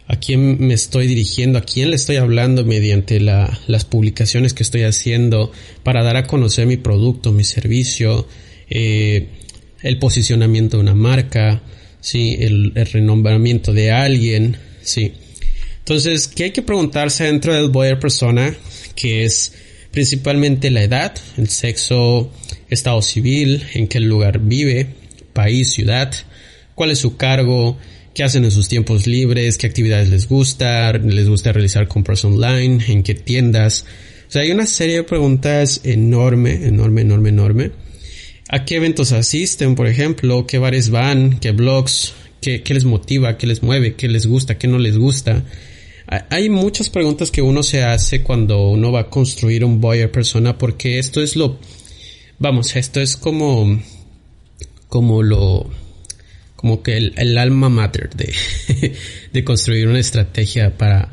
a 0.10 0.16
quién 0.16 0.58
me 0.60 0.74
estoy 0.74 1.06
dirigiendo, 1.06 1.60
a 1.60 1.62
quién 1.62 1.92
le 1.92 1.96
estoy 1.96 2.16
hablando 2.16 2.66
mediante 2.66 3.20
las 3.20 3.86
publicaciones 3.86 4.56
que 4.56 4.64
estoy 4.64 4.82
haciendo 4.82 5.52
para 5.84 6.04
dar 6.04 6.18
a 6.18 6.26
conocer 6.26 6.66
mi 6.66 6.78
producto, 6.78 7.32
mi 7.32 7.44
servicio, 7.44 8.28
eh, 8.72 9.28
el 9.84 10.00
posicionamiento 10.00 10.78
de 10.78 10.82
una 10.82 10.96
marca, 10.96 11.62
sí, 12.02 12.36
el, 12.40 12.74
renombramiento 12.74 13.72
de 13.72 13.92
alguien, 13.92 14.58
sí. 14.90 15.14
Entonces, 15.80 16.28
¿qué 16.28 16.46
hay 16.46 16.52
que 16.52 16.62
preguntarse 16.62 17.24
dentro 17.24 17.54
del 17.54 17.70
buyer 17.70 18.00
persona? 18.00 18.56
Que 18.96 19.26
es 19.26 19.54
principalmente 19.92 20.70
la 20.70 20.84
edad, 20.84 21.16
el 21.38 21.50
sexo, 21.50 22.32
estado 22.70 23.02
civil, 23.02 23.64
en 23.74 23.88
qué 23.88 24.00
lugar 24.00 24.40
vive, 24.40 24.88
país, 25.34 25.72
ciudad, 25.72 26.14
cuál 26.76 26.92
es 26.92 27.00
su 27.00 27.18
cargo, 27.18 27.78
qué 28.14 28.24
hacen 28.24 28.44
en 28.44 28.52
sus 28.52 28.68
tiempos 28.68 29.08
libres, 29.08 29.58
qué 29.58 29.68
actividades 29.68 30.10
les 30.10 30.28
gusta, 30.28 30.92
les 30.94 31.28
gusta 31.28 31.52
realizar 31.52 31.88
compras 31.88 32.24
online, 32.24 32.84
en 32.88 33.04
qué 33.04 33.16
tiendas. 33.16 33.86
O 34.28 34.32
sea, 34.32 34.44
hay 34.44 34.52
una 34.52 34.68
serie 34.68 34.98
de 34.98 35.04
preguntas 35.04 35.82
enorme, 35.84 36.68
enorme, 36.68 37.02
enorme, 37.02 37.30
enorme. 37.30 37.72
¿A 38.48 38.66
qué 38.66 38.76
eventos 38.76 39.12
asisten, 39.12 39.76
por 39.76 39.88
ejemplo? 39.88 40.46
¿Qué 40.48 40.58
bares 40.58 40.90
van? 40.90 41.40
¿Qué 41.40 41.52
blogs? 41.52 42.14
¿Qué, 42.42 42.64
qué 42.64 42.74
les 42.74 42.86
motiva? 42.86 43.38
¿Qué 43.38 43.48
les 43.48 43.64
mueve? 43.64 43.96
¿Qué 43.96 44.08
les 44.08 44.28
gusta? 44.28 44.58
¿Qué 44.58 44.68
no 44.68 44.80
les 44.80 44.98
gusta? 44.98 45.44
Hay 46.30 46.50
muchas 46.50 46.90
preguntas 46.90 47.30
que 47.30 47.44
uno 47.44 47.62
se 47.62 47.84
hace 47.84 48.24
cuando 48.24 48.70
uno 48.70 48.92
va 48.92 49.02
a 49.02 49.10
construir 49.10 49.64
un 49.64 49.80
buyer 49.80 50.12
persona 50.12 50.58
porque 50.58 50.98
esto 50.98 51.22
es 51.22 51.36
lo, 51.36 51.60
vamos, 52.40 52.76
esto 52.76 53.00
es 53.00 53.16
como, 53.16 53.80
como 54.88 55.22
lo, 55.22 55.70
como 56.56 56.82
que 56.82 56.98
el, 56.98 57.38
alma 57.38 57.70
mater 57.70 58.10
de, 58.16 58.34
de, 59.34 59.44
construir 59.44 59.88
una 59.88 60.00
estrategia 60.00 60.76
para 60.76 61.12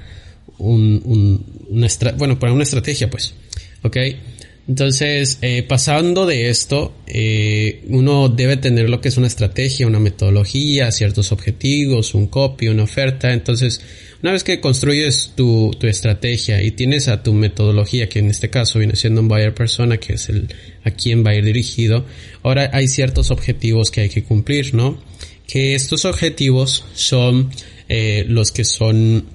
un, 0.57 1.03
un 1.05 1.45
una 1.69 1.89
bueno, 2.17 2.39
para 2.39 2.55
una 2.55 2.63
estrategia 2.63 3.11
pues, 3.11 3.35
ok. 3.83 3.97
Entonces, 4.69 5.39
eh, 5.43 5.63
pasando 5.63 6.27
de 6.27 6.49
esto, 6.51 6.93
eh, 7.07 7.85
uno 7.89 8.29
debe 8.29 8.57
tener 8.57 8.91
lo 8.91 9.01
que 9.01 9.09
es 9.09 9.17
una 9.17 9.29
estrategia, 9.29 9.87
una 9.87 10.01
metodología, 10.01 10.91
ciertos 10.91 11.31
objetivos, 11.31 12.15
un 12.15 12.27
copy, 12.27 12.67
una 12.67 12.83
oferta. 12.83 13.33
Entonces, 13.33 13.81
una 14.23 14.33
vez 14.33 14.43
que 14.43 14.61
construyes 14.61 15.33
tu, 15.37 15.71
tu 15.79 15.87
estrategia 15.87 16.61
y 16.63 16.73
tienes 16.73 17.07
a 17.07 17.23
tu 17.23 17.33
metodología, 17.33 18.09
que 18.09 18.19
en 18.19 18.29
este 18.29 18.51
caso 18.51 18.81
viene 18.81 18.97
siendo 18.97 19.21
un 19.21 19.29
buyer 19.29 19.55
persona, 19.55 19.99
que 19.99 20.15
es 20.15 20.29
el 20.29 20.49
a 20.83 20.91
quien 20.91 21.25
va 21.25 21.31
a 21.31 21.35
ir 21.37 21.45
dirigido, 21.45 22.05
ahora 22.43 22.71
hay 22.73 22.89
ciertos 22.89 23.31
objetivos 23.31 23.93
que 23.93 24.01
hay 24.03 24.09
que 24.09 24.25
cumplir, 24.25 24.75
¿no? 24.75 25.01
Que 25.47 25.77
estos 25.77 26.05
objetivos 26.05 26.85
son 26.95 27.51
eh, 27.89 28.25
los 28.27 28.51
que 28.51 28.65
son 28.65 29.27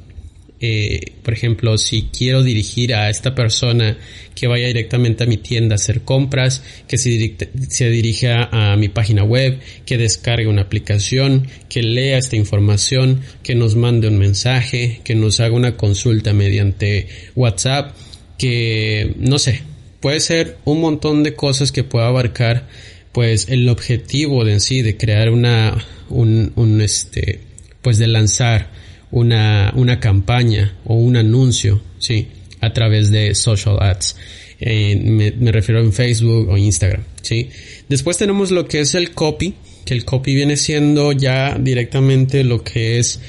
eh, 0.61 1.13
por 1.23 1.33
ejemplo, 1.33 1.75
si 1.79 2.09
quiero 2.15 2.43
dirigir 2.43 2.93
a 2.93 3.09
esta 3.09 3.33
persona 3.33 3.97
que 4.35 4.45
vaya 4.45 4.67
directamente 4.67 5.23
a 5.23 5.27
mi 5.27 5.37
tienda 5.37 5.73
a 5.73 5.77
hacer 5.77 6.01
compras, 6.01 6.63
que 6.87 6.99
se, 6.99 7.35
se 7.67 7.89
dirija 7.89 8.47
a 8.51 8.77
mi 8.77 8.87
página 8.87 9.23
web, 9.23 9.59
que 9.85 9.97
descargue 9.97 10.47
una 10.47 10.61
aplicación, 10.61 11.47
que 11.67 11.81
lea 11.81 12.19
esta 12.19 12.35
información, 12.35 13.21
que 13.41 13.55
nos 13.55 13.75
mande 13.75 14.07
un 14.07 14.19
mensaje, 14.19 15.01
que 15.03 15.15
nos 15.15 15.39
haga 15.39 15.55
una 15.55 15.77
consulta 15.77 16.31
mediante 16.33 17.07
WhatsApp, 17.35 17.95
que 18.37 19.15
no 19.17 19.39
sé, 19.39 19.61
puede 19.99 20.19
ser 20.19 20.57
un 20.63 20.79
montón 20.79 21.23
de 21.23 21.33
cosas 21.33 21.71
que 21.71 21.83
pueda 21.83 22.07
abarcar 22.07 22.67
pues 23.11 23.49
el 23.49 23.67
objetivo 23.67 24.45
de 24.45 24.53
en 24.53 24.61
sí 24.61 24.83
de 24.83 24.95
crear 24.95 25.31
una 25.31 25.83
un, 26.09 26.53
un 26.55 26.81
este 26.81 27.41
pues 27.81 27.97
de 27.97 28.07
lanzar 28.07 28.69
una, 29.11 29.71
una 29.75 29.99
campaña 29.99 30.75
o 30.85 30.95
un 30.95 31.17
anuncio, 31.17 31.81
sí, 31.99 32.27
a 32.59 32.73
través 32.73 33.11
de 33.11 33.35
social 33.35 33.77
ads. 33.79 34.15
Eh, 34.59 34.95
me, 34.95 35.51
refiero 35.51 35.81
en 35.81 35.91
Facebook 35.91 36.49
o 36.49 36.57
Instagram, 36.57 37.03
sí. 37.21 37.49
Después 37.89 38.17
tenemos 38.17 38.51
lo 38.51 38.67
que 38.67 38.81
es 38.81 38.93
el 38.93 39.11
copy, 39.11 39.55
que 39.85 39.93
el 39.95 40.05
copy 40.05 40.35
viene 40.35 40.55
siendo 40.55 41.11
ya 41.11 41.57
directamente 41.59 42.43
lo 42.43 42.63
que 42.63 42.99
es 42.99 43.19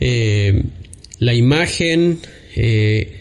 eh, 0.00 0.64
la 1.20 1.32
imagen, 1.32 2.18
eh, 2.56 3.16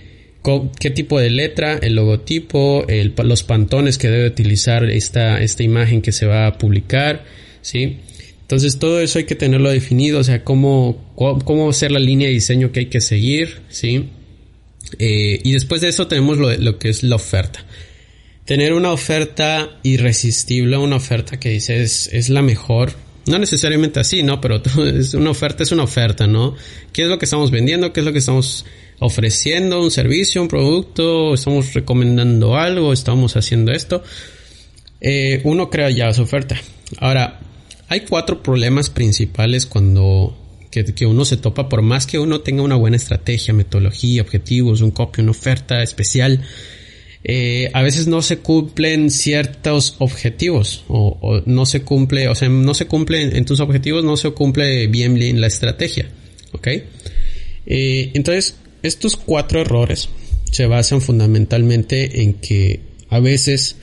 qué 0.79 0.89
tipo 0.89 1.19
de 1.19 1.29
letra, 1.29 1.77
el 1.77 1.93
logotipo, 1.93 2.87
los 3.23 3.43
pantones 3.43 3.99
que 3.99 4.09
debe 4.09 4.27
utilizar 4.27 4.89
esta, 4.89 5.39
esta 5.39 5.61
imagen 5.61 6.01
que 6.01 6.11
se 6.11 6.25
va 6.25 6.47
a 6.47 6.57
publicar, 6.57 7.23
sí. 7.61 7.97
Entonces 8.49 8.79
todo 8.79 8.99
eso 8.99 9.19
hay 9.19 9.25
que 9.25 9.35
tenerlo 9.35 9.69
definido, 9.69 10.17
o 10.17 10.23
sea, 10.23 10.43
cómo, 10.43 11.13
cómo 11.15 11.71
ser 11.71 11.91
la 11.91 11.99
línea 11.99 12.29
de 12.29 12.33
diseño 12.33 12.71
que 12.71 12.79
hay 12.79 12.85
que 12.87 12.99
seguir, 12.99 13.61
¿sí? 13.69 14.09
Eh, 14.97 15.39
y 15.43 15.51
después 15.51 15.81
de 15.81 15.89
eso 15.89 16.07
tenemos 16.07 16.39
lo, 16.39 16.51
lo, 16.57 16.79
que 16.79 16.89
es 16.89 17.03
la 17.03 17.17
oferta. 17.17 17.63
Tener 18.45 18.73
una 18.73 18.91
oferta 18.91 19.79
irresistible, 19.83 20.77
una 20.77 20.95
oferta 20.95 21.39
que 21.39 21.49
dices 21.49 22.09
es 22.11 22.29
la 22.29 22.41
mejor. 22.41 22.93
No 23.27 23.37
necesariamente 23.37 23.99
así, 23.99 24.23
¿no? 24.23 24.41
Pero 24.41 24.63
es 24.97 25.13
una 25.13 25.29
oferta 25.29 25.61
es 25.61 25.71
una 25.71 25.83
oferta, 25.83 26.25
¿no? 26.25 26.55
¿Qué 26.91 27.03
es 27.03 27.07
lo 27.07 27.19
que 27.19 27.25
estamos 27.25 27.51
vendiendo? 27.51 27.93
¿Qué 27.93 27.99
es 27.99 28.05
lo 28.07 28.13
que 28.13 28.17
estamos 28.17 28.65
ofreciendo? 28.97 29.79
¿Un 29.79 29.91
servicio? 29.91 30.41
¿Un 30.41 30.47
producto? 30.47 31.35
¿Estamos 31.35 31.71
recomendando 31.75 32.57
algo? 32.57 32.93
¿Estamos 32.93 33.37
haciendo 33.37 33.71
esto? 33.73 34.01
Eh, 35.01 35.39
uno 35.43 35.69
crea 35.69 35.91
ya 35.91 36.11
su 36.13 36.23
oferta. 36.23 36.59
Ahora, 36.97 37.41
hay 37.89 38.01
cuatro 38.01 38.41
problemas 38.41 38.89
principales 38.89 39.65
cuando 39.65 40.37
que, 40.69 41.05
uno 41.07 41.25
se 41.25 41.37
topa, 41.37 41.67
por 41.67 41.81
más 41.81 42.05
que 42.05 42.19
uno 42.19 42.41
tenga 42.41 42.61
una 42.61 42.75
buena 42.75 42.97
estrategia, 42.97 43.53
metodología, 43.53 44.21
objetivos, 44.21 44.81
un 44.81 44.91
copio, 44.91 45.23
una 45.23 45.31
oferta 45.31 45.81
especial, 45.81 46.41
eh, 47.23 47.71
a 47.73 47.81
veces 47.81 48.07
no 48.07 48.21
se 48.21 48.37
cumplen 48.37 49.09
ciertos 49.09 49.95
objetivos 49.97 50.85
o, 50.87 51.41
no 51.47 51.65
se 51.65 51.81
cumple, 51.81 52.29
o 52.29 52.35
sea, 52.35 52.47
no 52.47 52.75
se 52.75 52.85
cumple 52.85 53.35
en 53.35 53.45
tus 53.45 53.59
objetivos, 53.59 54.03
no 54.03 54.15
se 54.15 54.29
cumple 54.31 54.87
bien 54.87 55.15
bien 55.15 55.41
la 55.41 55.47
estrategia, 55.47 56.09
¿ok? 56.51 56.67
Eh, 57.65 58.11
entonces, 58.13 58.55
estos 58.83 59.17
cuatro 59.17 59.61
errores 59.61 60.09
se 60.51 60.67
basan 60.67 61.01
fundamentalmente 61.01 62.21
en 62.21 62.35
que 62.35 62.81
a 63.09 63.19
veces 63.19 63.75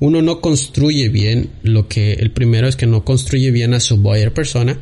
uno 0.00 0.22
no 0.22 0.40
construye 0.40 1.10
bien 1.10 1.50
lo 1.62 1.86
que 1.86 2.14
el 2.14 2.32
primero 2.32 2.66
es 2.66 2.76
que 2.76 2.86
no 2.86 3.04
construye 3.04 3.50
bien 3.50 3.74
a 3.74 3.80
su 3.80 3.98
buyer 3.98 4.32
persona. 4.32 4.78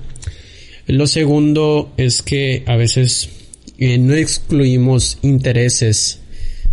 Lo 0.87 1.07
segundo 1.07 1.93
es 1.97 2.23
que 2.23 2.63
a 2.67 2.77
veces 2.77 3.29
eh, 3.79 3.99
no 3.99 4.15
excluimos 4.15 5.19
intereses 5.23 6.21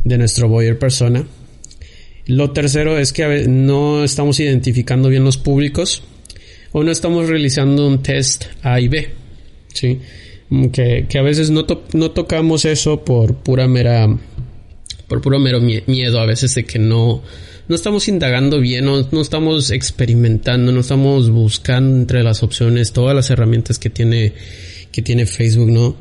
de 0.03 0.17
nuestro 0.19 0.47
buyer 0.47 0.77
persona. 0.77 1.27
Lo 2.27 2.51
tercero 2.51 2.97
es 2.97 3.13
que 3.13 3.23
a 3.23 3.27
veces 3.27 3.47
no 3.47 4.03
estamos 4.03 4.39
identificando 4.39 5.09
bien 5.09 5.23
los 5.23 5.37
públicos 5.37 6.03
o 6.71 6.83
no 6.83 6.91
estamos 6.91 7.27
realizando 7.27 7.87
un 7.87 8.03
test 8.03 8.45
A 8.61 8.79
y 8.79 8.87
B. 8.87 9.09
¿sí? 9.73 9.99
Que, 10.71 11.07
que 11.09 11.17
a 11.17 11.23
veces 11.23 11.49
no, 11.49 11.65
no 11.93 12.11
tocamos 12.11 12.65
eso 12.65 13.03
por 13.03 13.37
pura 13.37 13.67
mera 13.67 14.07
por 15.07 15.21
puro 15.21 15.39
mero 15.39 15.59
miedo 15.59 16.19
a 16.19 16.25
veces 16.25 16.55
de 16.55 16.65
que 16.65 16.79
no 16.79 17.21
no 17.67 17.75
estamos 17.75 18.07
indagando 18.07 18.59
bien, 18.59 18.85
no, 18.85 19.07
no 19.11 19.21
estamos 19.21 19.71
experimentando, 19.71 20.71
no 20.71 20.79
estamos 20.79 21.29
buscando 21.29 21.97
entre 21.97 22.23
las 22.23 22.43
opciones 22.43 22.93
todas 22.93 23.15
las 23.15 23.29
herramientas 23.29 23.79
que 23.79 23.89
tiene, 23.89 24.33
que 24.91 25.01
tiene 25.01 25.25
Facebook, 25.25 25.71
¿no? 25.71 25.95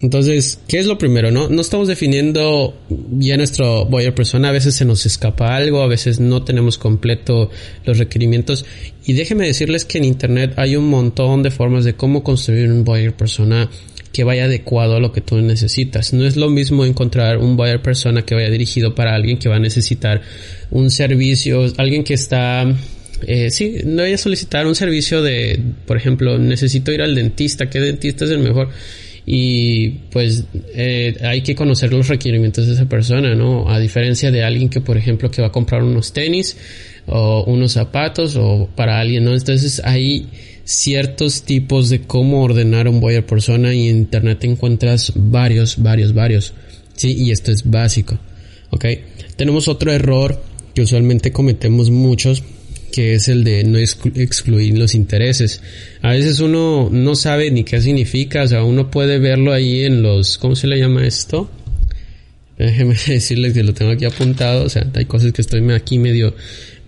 Entonces, 0.00 0.60
¿qué 0.68 0.78
es 0.78 0.86
lo 0.86 0.98
primero? 0.98 1.30
No, 1.30 1.48
no 1.48 1.60
estamos 1.62 1.88
definiendo 1.88 2.76
ya 3.12 3.38
nuestro 3.38 3.86
buyer 3.86 4.14
persona. 4.14 4.50
A 4.50 4.52
veces 4.52 4.74
se 4.74 4.84
nos 4.84 5.06
escapa 5.06 5.56
algo, 5.56 5.80
a 5.80 5.86
veces 5.86 6.20
no 6.20 6.44
tenemos 6.44 6.76
completo 6.76 7.50
los 7.84 7.96
requerimientos. 7.96 8.66
Y 9.06 9.14
déjenme 9.14 9.46
decirles 9.46 9.86
que 9.86 9.96
en 9.98 10.04
Internet 10.04 10.52
hay 10.56 10.76
un 10.76 10.88
montón 10.88 11.42
de 11.42 11.50
formas 11.50 11.84
de 11.84 11.94
cómo 11.94 12.22
construir 12.22 12.70
un 12.70 12.84
buyer 12.84 13.16
persona 13.16 13.70
que 14.16 14.24
vaya 14.24 14.46
adecuado 14.46 14.96
a 14.96 14.98
lo 14.98 15.12
que 15.12 15.20
tú 15.20 15.36
necesitas. 15.42 16.14
No 16.14 16.24
es 16.24 16.36
lo 16.36 16.48
mismo 16.48 16.86
encontrar 16.86 17.36
un 17.36 17.54
buyer 17.54 17.82
persona 17.82 18.22
que 18.22 18.34
vaya 18.34 18.48
dirigido 18.48 18.94
para 18.94 19.14
alguien 19.14 19.36
que 19.36 19.50
va 19.50 19.56
a 19.56 19.58
necesitar 19.58 20.22
un 20.70 20.90
servicio, 20.90 21.66
alguien 21.76 22.02
que 22.02 22.14
está 22.14 22.66
eh, 23.26 23.50
sí, 23.50 23.76
no 23.84 24.04
voy 24.04 24.14
a 24.14 24.18
solicitar 24.18 24.66
un 24.66 24.74
servicio 24.74 25.20
de, 25.20 25.60
por 25.84 25.98
ejemplo, 25.98 26.38
necesito 26.38 26.92
ir 26.92 27.02
al 27.02 27.14
dentista, 27.14 27.68
¿qué 27.68 27.78
dentista 27.78 28.24
es 28.24 28.30
el 28.30 28.38
mejor? 28.38 28.70
Y 29.26 29.90
pues 30.10 30.44
eh, 30.74 31.14
hay 31.20 31.42
que 31.42 31.54
conocer 31.54 31.92
los 31.92 32.08
requerimientos 32.08 32.66
de 32.66 32.72
esa 32.72 32.88
persona, 32.88 33.34
¿no? 33.34 33.68
A 33.68 33.78
diferencia 33.78 34.30
de 34.30 34.44
alguien 34.44 34.70
que, 34.70 34.80
por 34.80 34.96
ejemplo, 34.96 35.30
que 35.30 35.42
va 35.42 35.48
a 35.48 35.52
comprar 35.52 35.82
unos 35.82 36.14
tenis 36.14 36.56
o 37.06 37.44
unos 37.44 37.72
zapatos 37.72 38.34
o 38.36 38.70
para 38.74 38.98
alguien, 38.98 39.24
¿no? 39.24 39.34
Entonces 39.34 39.82
ahí 39.84 40.26
ciertos 40.66 41.42
tipos 41.42 41.88
de 41.88 42.02
cómo 42.02 42.42
ordenar 42.42 42.88
un 42.88 43.00
buyer 43.00 43.24
persona 43.24 43.72
y 43.72 43.88
en 43.88 43.98
internet 43.98 44.42
encuentras 44.44 45.12
varios, 45.14 45.80
varios, 45.80 46.12
varios. 46.12 46.52
Sí, 46.96 47.14
y 47.16 47.30
esto 47.30 47.52
es 47.52 47.70
básico. 47.70 48.18
Ok. 48.70 48.84
Tenemos 49.36 49.68
otro 49.68 49.92
error 49.92 50.42
que 50.74 50.82
usualmente 50.82 51.30
cometemos 51.30 51.90
muchos, 51.90 52.42
que 52.92 53.14
es 53.14 53.28
el 53.28 53.44
de 53.44 53.62
no 53.62 53.78
excluir 53.78 54.76
los 54.76 54.96
intereses. 54.96 55.62
A 56.02 56.10
veces 56.10 56.40
uno 56.40 56.88
no 56.90 57.14
sabe 57.14 57.50
ni 57.52 57.62
qué 57.62 57.80
significa, 57.80 58.42
o 58.42 58.48
sea, 58.48 58.64
uno 58.64 58.90
puede 58.90 59.20
verlo 59.20 59.52
ahí 59.52 59.84
en 59.84 60.02
los, 60.02 60.36
¿cómo 60.36 60.56
se 60.56 60.66
le 60.66 60.78
llama 60.78 61.06
esto? 61.06 61.48
Déjeme 62.58 62.96
decirles 63.06 63.52
que 63.52 63.62
lo 63.62 63.72
tengo 63.72 63.92
aquí 63.92 64.04
apuntado, 64.04 64.64
o 64.64 64.68
sea, 64.68 64.90
hay 64.94 65.04
cosas 65.04 65.32
que 65.32 65.42
estoy 65.42 65.62
aquí 65.70 65.98
medio, 65.98 66.34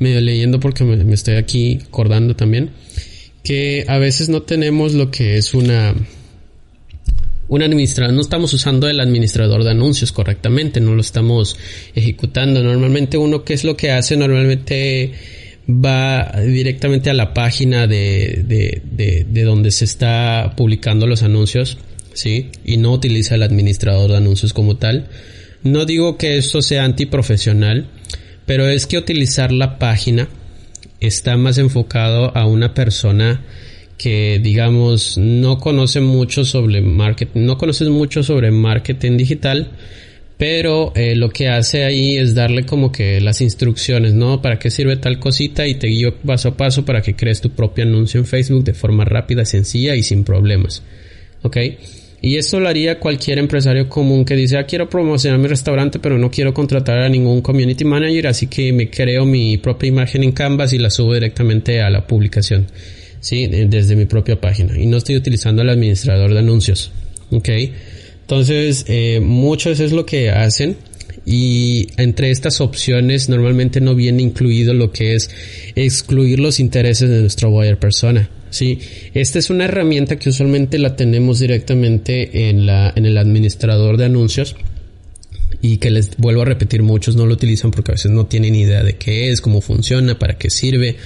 medio 0.00 0.20
leyendo 0.20 0.58
porque 0.58 0.82
me, 0.82 0.96
me 1.04 1.14
estoy 1.14 1.36
aquí 1.36 1.78
acordando 1.86 2.34
también 2.34 2.70
que 3.42 3.84
a 3.88 3.98
veces 3.98 4.28
no 4.28 4.42
tenemos 4.42 4.94
lo 4.94 5.10
que 5.10 5.36
es 5.36 5.54
una 5.54 5.94
un 7.48 7.62
administrador, 7.62 8.14
no 8.14 8.20
estamos 8.20 8.52
usando 8.52 8.88
el 8.88 9.00
administrador 9.00 9.64
de 9.64 9.70
anuncios 9.70 10.12
correctamente, 10.12 10.80
no 10.80 10.94
lo 10.94 11.00
estamos 11.00 11.56
ejecutando. 11.94 12.62
Normalmente 12.62 13.16
uno, 13.16 13.42
¿qué 13.42 13.54
es 13.54 13.64
lo 13.64 13.76
que 13.76 13.90
hace? 13.90 14.16
Normalmente 14.16 15.12
va 15.68 16.30
directamente 16.46 17.10
a 17.10 17.14
la 17.14 17.34
página 17.34 17.86
de, 17.86 18.42
de, 18.46 19.26
de, 19.28 19.42
donde 19.42 19.70
se 19.70 19.84
está 19.84 20.54
publicando 20.56 21.06
los 21.06 21.22
anuncios, 21.22 21.78
¿sí? 22.12 22.50
Y 22.64 22.76
no 22.76 22.92
utiliza 22.92 23.34
el 23.34 23.42
administrador 23.42 24.10
de 24.10 24.16
anuncios 24.18 24.52
como 24.52 24.76
tal. 24.76 25.08
No 25.62 25.84
digo 25.84 26.16
que 26.18 26.36
esto 26.36 26.62
sea 26.62 26.84
antiprofesional, 26.84 27.88
pero 28.46 28.68
es 28.68 28.86
que 28.86 28.98
utilizar 28.98 29.52
la 29.52 29.78
página 29.78 30.28
está 31.00 31.36
más 31.36 31.58
enfocado 31.58 32.36
a 32.36 32.46
una 32.46 32.74
persona 32.74 33.42
que 33.96 34.40
digamos 34.42 35.18
no 35.18 35.58
conoce 35.58 36.00
mucho 36.00 36.44
sobre 36.44 36.80
marketing, 36.80 37.40
no 37.40 37.58
conoces 37.58 37.88
mucho 37.88 38.22
sobre 38.22 38.50
marketing 38.50 39.16
digital, 39.16 39.72
pero 40.36 40.92
eh, 40.94 41.16
lo 41.16 41.30
que 41.30 41.48
hace 41.48 41.84
ahí 41.84 42.16
es 42.16 42.34
darle 42.34 42.64
como 42.64 42.92
que 42.92 43.20
las 43.20 43.40
instrucciones, 43.40 44.14
¿no? 44.14 44.40
Para 44.40 44.60
qué 44.60 44.70
sirve 44.70 44.96
tal 44.96 45.18
cosita 45.18 45.66
y 45.66 45.74
te 45.74 45.88
guío 45.88 46.14
paso 46.16 46.50
a 46.50 46.56
paso 46.56 46.84
para 46.84 47.02
que 47.02 47.16
crees 47.16 47.40
tu 47.40 47.50
propio 47.50 47.84
anuncio 47.84 48.20
en 48.20 48.26
Facebook 48.26 48.62
de 48.62 48.74
forma 48.74 49.04
rápida, 49.04 49.44
sencilla 49.44 49.96
y 49.96 50.04
sin 50.04 50.22
problemas. 50.22 50.82
¿Ok? 51.42 51.56
Y 52.20 52.36
esto 52.36 52.58
lo 52.58 52.68
haría 52.68 52.98
cualquier 52.98 53.38
empresario 53.38 53.88
común 53.88 54.24
que 54.24 54.34
dice, 54.34 54.58
ah, 54.58 54.66
quiero 54.66 54.88
promocionar 54.88 55.38
mi 55.38 55.46
restaurante, 55.46 55.98
pero 56.00 56.18
no 56.18 56.30
quiero 56.30 56.52
contratar 56.52 56.98
a 56.98 57.08
ningún 57.08 57.42
community 57.42 57.84
manager, 57.84 58.26
así 58.26 58.48
que 58.48 58.72
me 58.72 58.90
creo 58.90 59.24
mi 59.24 59.56
propia 59.58 59.88
imagen 59.88 60.24
en 60.24 60.32
Canvas 60.32 60.72
y 60.72 60.78
la 60.78 60.90
subo 60.90 61.14
directamente 61.14 61.80
a 61.80 61.90
la 61.90 62.06
publicación. 62.06 62.66
¿sí? 63.20 63.46
Desde 63.46 63.96
mi 63.96 64.06
propia 64.06 64.40
página. 64.40 64.78
Y 64.78 64.86
no 64.86 64.96
estoy 64.96 65.16
utilizando 65.16 65.62
el 65.62 65.68
administrador 65.68 66.32
de 66.32 66.40
anuncios. 66.40 66.90
¿Ok? 67.30 67.48
Entonces, 68.20 68.84
eh, 68.88 69.20
muchos 69.22 69.80
es 69.80 69.92
lo 69.92 70.04
que 70.04 70.30
hacen. 70.30 70.76
Y 71.24 71.88
entre 71.98 72.30
estas 72.30 72.60
opciones 72.60 73.28
normalmente 73.28 73.80
no 73.80 73.94
viene 73.94 74.22
incluido 74.22 74.72
lo 74.72 74.92
que 74.92 75.14
es 75.14 75.30
excluir 75.74 76.40
los 76.40 76.58
intereses 76.58 77.10
de 77.10 77.20
nuestro 77.20 77.50
buyer 77.50 77.78
persona. 77.78 78.30
Sí, 78.50 78.78
esta 79.14 79.38
es 79.38 79.50
una 79.50 79.64
herramienta 79.64 80.18
que 80.18 80.30
usualmente 80.30 80.78
la 80.78 80.96
tenemos 80.96 81.40
directamente 81.40 82.48
en 82.48 82.66
la, 82.66 82.92
en 82.94 83.06
el 83.06 83.18
administrador 83.18 83.96
de 83.96 84.06
anuncios 84.06 84.56
y 85.60 85.78
que 85.78 85.90
les 85.90 86.16
vuelvo 86.16 86.42
a 86.42 86.44
repetir, 86.44 86.82
muchos 86.82 87.16
no 87.16 87.26
lo 87.26 87.34
utilizan 87.34 87.70
porque 87.70 87.92
a 87.92 87.94
veces 87.94 88.10
no 88.10 88.26
tienen 88.26 88.54
idea 88.54 88.82
de 88.82 88.96
qué 88.96 89.30
es, 89.30 89.40
cómo 89.40 89.60
funciona, 89.60 90.18
para 90.18 90.38
qué 90.38 90.50
sirve 90.50 90.96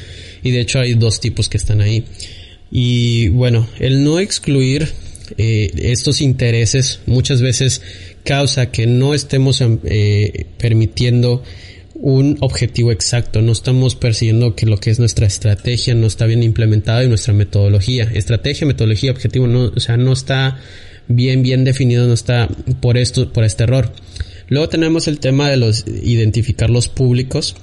y 0.43 0.51
de 0.51 0.61
hecho 0.61 0.81
hay 0.81 0.95
dos 0.95 1.21
tipos 1.21 1.49
que 1.49 1.57
están 1.57 1.81
ahí. 1.81 2.05
Y 2.71 3.29
bueno, 3.29 3.69
el 3.79 4.03
no 4.03 4.19
excluir 4.19 4.89
eh, 5.39 5.71
estos 5.77 6.21
intereses 6.21 7.01
muchas 7.07 7.41
veces 7.41 7.83
causa 8.25 8.71
que 8.71 8.87
no 8.87 9.15
estemos 9.15 9.61
em, 9.61 9.79
eh, 9.85 10.47
permitiendo 10.59 11.43
un 12.03 12.37
objetivo 12.41 12.91
exacto, 12.91 13.43
no 13.43 13.53
estamos 13.53 13.95
persiguiendo 13.95 14.57
que 14.57 14.67
lo 14.67 14.79
que 14.79 14.91
es 14.91 14.99
nuestra 14.99 15.25
estrategia 15.25 15.95
no 15.95 16.09
está 16.09 16.27
bien 16.27 16.43
implementada 16.43 17.05
y 17.05 17.09
nuestra 17.09 17.33
metodología, 17.33 18.11
estrategia, 18.13 18.67
metodología, 18.67 19.13
objetivo, 19.13 19.47
no, 19.47 19.67
o 19.75 19.81
sea, 19.81 19.97
no 19.97 20.13
está 20.13 20.59
bien, 21.07 21.45
bien 21.45 21.63
definido, 21.63 22.09
no 22.09 22.15
está 22.15 22.49
por 22.81 22.99
esto, 22.99 23.33
por 23.33 23.45
este 23.45 23.63
error. 23.63 23.93
Luego 24.49 24.69
tenemos 24.69 25.07
el 25.07 25.21
tema 25.21 25.49
de 25.49 25.57
los 25.57 25.87
identificar 25.87 26.71
los 26.71 26.89
públicos, 26.89 27.55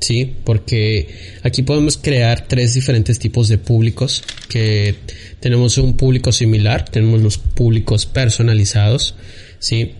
¿sí? 0.00 0.36
Porque 0.42 1.08
aquí 1.42 1.62
podemos 1.62 1.98
crear 1.98 2.48
tres 2.48 2.72
diferentes 2.72 3.18
tipos 3.18 3.48
de 3.48 3.58
públicos, 3.58 4.24
que 4.48 4.94
tenemos 5.38 5.76
un 5.76 5.98
público 5.98 6.32
similar, 6.32 6.88
tenemos 6.88 7.20
los 7.20 7.36
públicos 7.36 8.06
personalizados, 8.06 9.16
¿sí? 9.58 9.92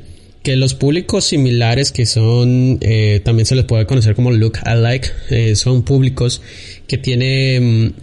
Que 0.43 0.57
los 0.57 0.75
públicos 0.75 1.25
similares, 1.25 1.93
que 1.93 2.05
son, 2.05 2.79
eh, 2.81 3.21
también 3.25 3.47
se 3.47 3.55
les 3.55 3.65
puede 3.65 3.87
conocer 3.87 4.15
como 4.15 4.33
look 4.33 4.59
alike, 4.65 5.09
eh, 5.31 5.55
son 5.55 5.83
públicos 5.83 6.43
que 6.89 6.99
tienen, 6.99 7.95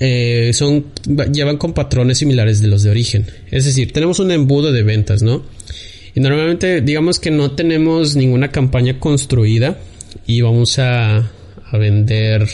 eh, 0.00 0.50
son, 0.54 0.86
llevan 1.32 1.58
con 1.58 1.74
patrones 1.74 2.18
similares 2.18 2.60
de 2.60 2.68
los 2.68 2.82
de 2.82 2.90
origen. 2.90 3.26
Es 3.50 3.66
decir, 3.66 3.92
tenemos 3.92 4.18
un 4.18 4.30
embudo 4.30 4.72
de 4.72 4.82
ventas, 4.82 5.22
¿no? 5.22 5.44
Y 6.14 6.20
normalmente, 6.20 6.80
digamos 6.80 7.18
que 7.18 7.30
no 7.30 7.50
tenemos 7.50 8.16
ninguna 8.16 8.50
campaña 8.50 8.98
construida, 8.98 9.78
y 10.26 10.40
vamos 10.40 10.78
a, 10.78 11.18
a 11.18 11.78
vender, 11.78 12.48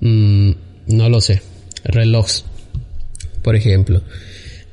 mm, 0.00 0.50
no 0.88 1.08
lo 1.08 1.20
sé, 1.20 1.40
relojes, 1.84 2.44
por 3.42 3.56
ejemplo. 3.56 4.02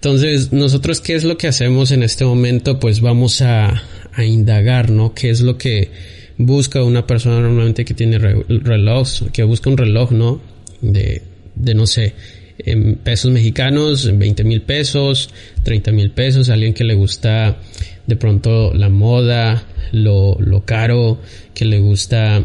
Entonces, 0.04 0.52
nosotros, 0.52 1.00
¿qué 1.00 1.14
es 1.14 1.24
lo 1.26 1.38
que 1.38 1.48
hacemos 1.48 1.92
en 1.92 2.02
este 2.02 2.26
momento? 2.26 2.80
Pues 2.80 3.02
vamos 3.02 3.44
a, 3.44 3.84
indagar, 4.18 4.90
¿no? 4.90 5.14
¿Qué 5.14 5.30
es 5.30 5.42
lo 5.42 5.60
que 5.60 5.92
busca 6.40 6.82
una 6.82 7.06
persona 7.06 7.40
normalmente 7.40 7.86
que 7.86 7.94
tiene 7.94 8.18
relojes, 8.18 9.26
que 9.32 9.44
busca 9.44 9.70
un 9.70 9.78
reloj, 9.78 10.12
¿no? 10.12 10.42
De, 10.82 11.22
de 11.54 11.76
no 11.76 11.86
sé, 11.86 12.16
en 12.58 12.96
pesos 12.96 13.32
mexicanos, 13.32 14.10
20 14.18 14.44
mil 14.44 14.64
pesos, 14.64 15.30
30 15.62 15.92
mil 15.92 16.10
pesos, 16.10 16.50
alguien 16.50 16.74
que 16.74 16.84
le 16.84 16.96
gusta 16.96 17.60
de 18.08 18.16
pronto 18.16 18.74
la 18.74 18.90
moda, 18.90 19.68
lo, 19.92 20.36
lo 20.40 20.66
caro, 20.66 21.22
que 21.54 21.66
le 21.66 21.80
gusta 21.80 22.44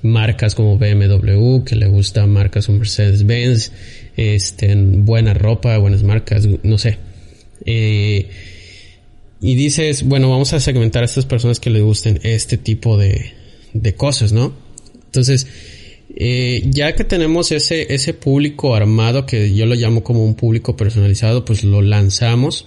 marcas 0.00 0.54
como 0.54 0.78
BMW, 0.78 1.64
que 1.64 1.76
le 1.76 1.86
gusta 1.86 2.26
marcas 2.26 2.64
como 2.64 2.78
Mercedes-Benz, 2.78 3.72
este, 4.16 4.74
buena 4.76 5.34
ropa, 5.34 5.76
buenas 5.78 6.02
marcas, 6.02 6.46
no 6.62 6.78
sé. 6.78 6.98
Eh, 7.66 8.28
y 9.40 9.54
dices, 9.56 10.04
bueno, 10.04 10.30
vamos 10.30 10.52
a 10.52 10.60
segmentar 10.60 11.02
a 11.02 11.06
estas 11.06 11.26
personas 11.26 11.60
que 11.60 11.70
le 11.70 11.82
gusten 11.82 12.20
este 12.22 12.56
tipo 12.56 12.96
de, 12.96 13.32
de 13.72 13.94
cosas, 13.94 14.32
¿no? 14.32 14.54
Entonces, 15.06 15.46
eh, 16.16 16.62
ya 16.66 16.94
que 16.94 17.04
tenemos 17.04 17.50
ese, 17.52 17.92
ese 17.92 18.14
público 18.14 18.74
armado, 18.74 19.26
que 19.26 19.54
yo 19.54 19.66
lo 19.66 19.74
llamo 19.74 20.04
como 20.04 20.24
un 20.24 20.34
público 20.34 20.76
personalizado, 20.76 21.44
pues 21.44 21.64
lo 21.64 21.82
lanzamos 21.82 22.66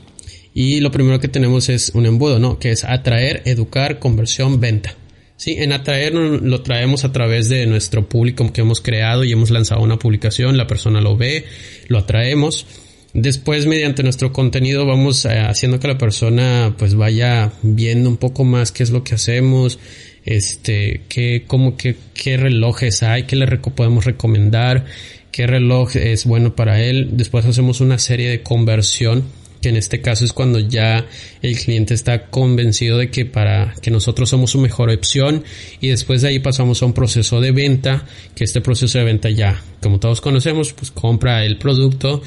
y 0.53 0.79
lo 0.79 0.91
primero 0.91 1.19
que 1.19 1.27
tenemos 1.27 1.69
es 1.69 1.91
un 1.93 2.05
embudo, 2.05 2.39
¿no? 2.39 2.59
Que 2.59 2.71
es 2.71 2.83
atraer, 2.83 3.43
educar, 3.45 3.99
conversión, 3.99 4.59
venta. 4.59 4.96
Sí, 5.37 5.55
en 5.59 5.71
atraer 5.71 6.15
lo 6.15 6.61
traemos 6.63 7.05
a 7.05 7.11
través 7.11 7.47
de 7.47 7.67
nuestro 7.67 8.09
público 8.09 8.51
que 8.51 8.61
hemos 8.61 8.81
creado 8.81 9.23
y 9.23 9.31
hemos 9.31 9.51
lanzado 9.51 9.81
una 9.81 9.99
publicación, 9.99 10.57
la 10.57 10.65
persona 10.65 10.99
lo 10.99 11.15
ve, 11.15 11.45
lo 11.87 11.99
atraemos. 11.99 12.65
Después, 13.13 13.67
mediante 13.67 14.01
nuestro 14.01 14.33
contenido, 14.33 14.87
vamos 14.87 15.25
eh, 15.25 15.39
haciendo 15.39 15.79
que 15.79 15.87
la 15.87 15.97
persona 15.97 16.75
pues 16.77 16.95
vaya 16.95 17.51
viendo 17.61 18.09
un 18.09 18.17
poco 18.17 18.43
más 18.45 18.71
qué 18.71 18.81
es 18.81 18.89
lo 18.89 19.03
que 19.03 19.13
hacemos, 19.13 19.77
este, 20.25 21.01
qué, 21.07 21.43
cómo, 21.45 21.77
qué, 21.77 21.95
qué 22.15 22.37
relojes 22.37 23.03
hay, 23.03 23.23
qué 23.23 23.35
le 23.35 23.45
podemos 23.57 24.05
recomendar, 24.05 24.85
qué 25.31 25.45
reloj 25.45 25.95
es 25.97 26.25
bueno 26.25 26.55
para 26.55 26.81
él. 26.81 27.09
Después 27.13 27.45
hacemos 27.45 27.79
una 27.79 27.99
serie 27.99 28.27
de 28.29 28.41
conversión 28.41 29.23
en 29.69 29.77
este 29.77 30.01
caso 30.01 30.25
es 30.25 30.33
cuando 30.33 30.59
ya 30.59 31.05
el 31.41 31.57
cliente 31.57 31.93
está 31.93 32.27
convencido 32.27 32.97
de 32.97 33.09
que 33.09 33.25
para 33.25 33.73
que 33.81 33.91
nosotros 33.91 34.29
somos 34.29 34.51
su 34.51 34.59
mejor 34.59 34.89
opción 34.89 35.43
y 35.79 35.89
después 35.89 36.21
de 36.21 36.29
ahí 36.29 36.39
pasamos 36.39 36.81
a 36.81 36.85
un 36.85 36.93
proceso 36.93 37.41
de 37.41 37.51
venta, 37.51 38.05
que 38.35 38.43
este 38.43 38.61
proceso 38.61 38.97
de 38.97 39.03
venta 39.03 39.29
ya, 39.29 39.61
como 39.81 39.99
todos 39.99 40.21
conocemos, 40.21 40.73
pues 40.73 40.91
compra 40.91 41.45
el 41.45 41.57
producto 41.57 42.21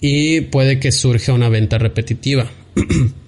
y 0.00 0.42
puede 0.42 0.78
que 0.78 0.92
surja 0.92 1.32
una 1.32 1.48
venta 1.48 1.78
repetitiva. 1.78 2.50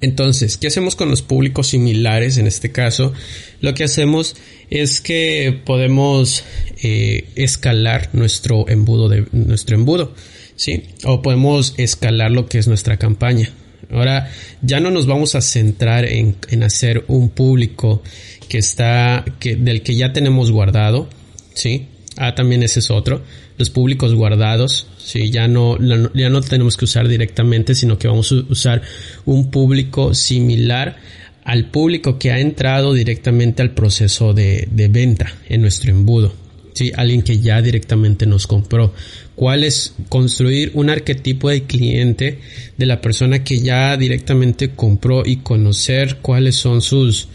Entonces, 0.00 0.56
¿qué 0.56 0.68
hacemos 0.68 0.96
con 0.96 1.10
los 1.10 1.20
públicos 1.20 1.68
similares 1.68 2.38
en 2.38 2.46
este 2.46 2.72
caso? 2.72 3.12
Lo 3.60 3.74
que 3.74 3.84
hacemos 3.84 4.34
es 4.70 5.02
que 5.02 5.60
podemos 5.64 6.42
eh, 6.82 7.28
escalar 7.34 8.08
nuestro 8.14 8.66
embudo 8.68 9.10
de 9.10 9.26
nuestro 9.32 9.76
embudo. 9.76 10.14
¿Sí? 10.60 10.82
O 11.04 11.22
podemos 11.22 11.72
escalar 11.78 12.30
lo 12.30 12.46
que 12.46 12.58
es 12.58 12.68
nuestra 12.68 12.98
campaña. 12.98 13.48
Ahora 13.90 14.30
ya 14.60 14.78
no 14.78 14.90
nos 14.90 15.06
vamos 15.06 15.34
a 15.34 15.40
centrar 15.40 16.04
en, 16.04 16.36
hacer 16.62 17.04
un 17.08 17.30
público 17.30 18.02
que 18.46 18.58
está, 18.58 19.24
que, 19.38 19.56
del 19.56 19.82
que 19.82 19.96
ya 19.96 20.12
tenemos 20.12 20.50
guardado, 20.50 21.08
¿sí? 21.54 21.86
Ah, 22.18 22.34
también 22.34 22.62
ese 22.62 22.80
es 22.80 22.90
otro. 22.90 23.22
Los 23.56 23.70
públicos 23.70 24.14
guardados, 24.14 24.86
sí, 24.98 25.30
ya 25.30 25.48
no, 25.48 25.78
ya 26.12 26.28
no 26.28 26.40
tenemos 26.42 26.76
que 26.76 26.84
usar 26.84 27.08
directamente, 27.08 27.74
sino 27.74 27.98
que 27.98 28.08
vamos 28.08 28.30
a 28.30 28.52
usar 28.52 28.82
un 29.24 29.50
público 29.50 30.12
similar 30.12 30.98
al 31.42 31.70
público 31.70 32.18
que 32.18 32.32
ha 32.32 32.38
entrado 32.38 32.92
directamente 32.92 33.62
al 33.62 33.70
proceso 33.70 34.34
de, 34.34 34.68
de 34.70 34.88
venta 34.88 35.32
en 35.48 35.62
nuestro 35.62 35.90
embudo. 35.90 36.49
Sí, 36.72 36.92
alguien 36.94 37.22
que 37.22 37.40
ya 37.40 37.60
directamente 37.60 38.26
nos 38.26 38.46
compró 38.46 38.94
cuál 39.34 39.64
es 39.64 39.94
construir 40.08 40.70
un 40.74 40.90
arquetipo 40.90 41.48
de 41.48 41.64
cliente 41.64 42.38
de 42.76 42.86
la 42.86 43.00
persona 43.00 43.42
que 43.42 43.60
ya 43.60 43.96
directamente 43.96 44.70
compró 44.70 45.24
y 45.24 45.36
conocer 45.36 46.18
cuáles 46.22 46.56
son 46.56 46.82
sus, 46.82 47.28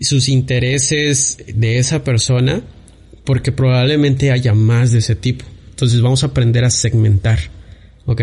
sus 0.00 0.28
intereses 0.28 1.38
de 1.46 1.78
esa 1.78 2.04
persona, 2.04 2.62
porque 3.24 3.50
probablemente 3.52 4.30
haya 4.30 4.54
más 4.54 4.92
de 4.92 4.98
ese 4.98 5.14
tipo. 5.14 5.44
Entonces 5.70 6.00
vamos 6.00 6.22
a 6.22 6.26
aprender 6.26 6.64
a 6.64 6.70
segmentar, 6.70 7.38
¿ok? 8.06 8.22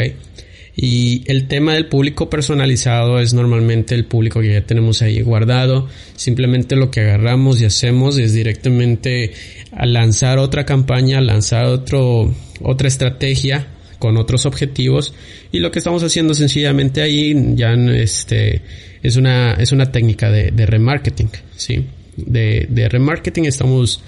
Y 0.78 1.24
el 1.32 1.48
tema 1.48 1.74
del 1.74 1.88
público 1.88 2.30
personalizado 2.30 3.20
es 3.20 3.34
normalmente 3.34 3.96
el 3.96 4.06
público 4.06 4.42
que 4.42 4.54
ya 4.54 4.66
tenemos 4.66 5.02
ahí 5.02 5.22
guardado. 5.22 5.88
Simplemente 6.16 6.76
lo 6.76 6.92
que 6.92 7.02
agarramos 7.02 7.62
y 7.62 7.66
hacemos 7.66 8.18
es 8.18 8.34
directamente 8.34 9.32
lanzar 9.72 10.38
otra 10.38 10.66
campaña, 10.66 11.22
lanzar 11.22 11.66
otro, 11.66 12.34
otra 12.62 12.88
estrategia 12.88 13.68
con 14.00 14.18
otros 14.18 14.46
objetivos 14.46 15.14
y 15.52 15.60
lo 15.60 15.72
que 15.72 15.80
estamos 15.80 16.04
haciendo 16.04 16.34
sencillamente 16.34 17.02
ahí 17.02 17.34
ya 17.56 17.74
este 17.74 18.62
es 19.02 19.16
una 19.16 19.54
es 19.54 19.72
una 19.72 19.92
técnica 19.92 20.30
de, 20.30 20.52
de 20.52 20.66
remarketing 20.66 21.30
sí 21.56 21.86
de, 22.18 22.68
de 22.70 22.90
remarketing 22.90 23.46
estamos 23.46 24.04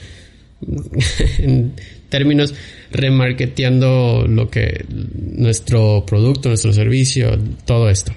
términos 2.09 2.53
remarketeando 2.91 4.25
lo 4.27 4.49
que 4.49 4.85
nuestro 4.89 6.05
producto, 6.05 6.49
nuestro 6.49 6.73
servicio, 6.73 7.37
todo 7.65 7.89
esto, 7.89 8.13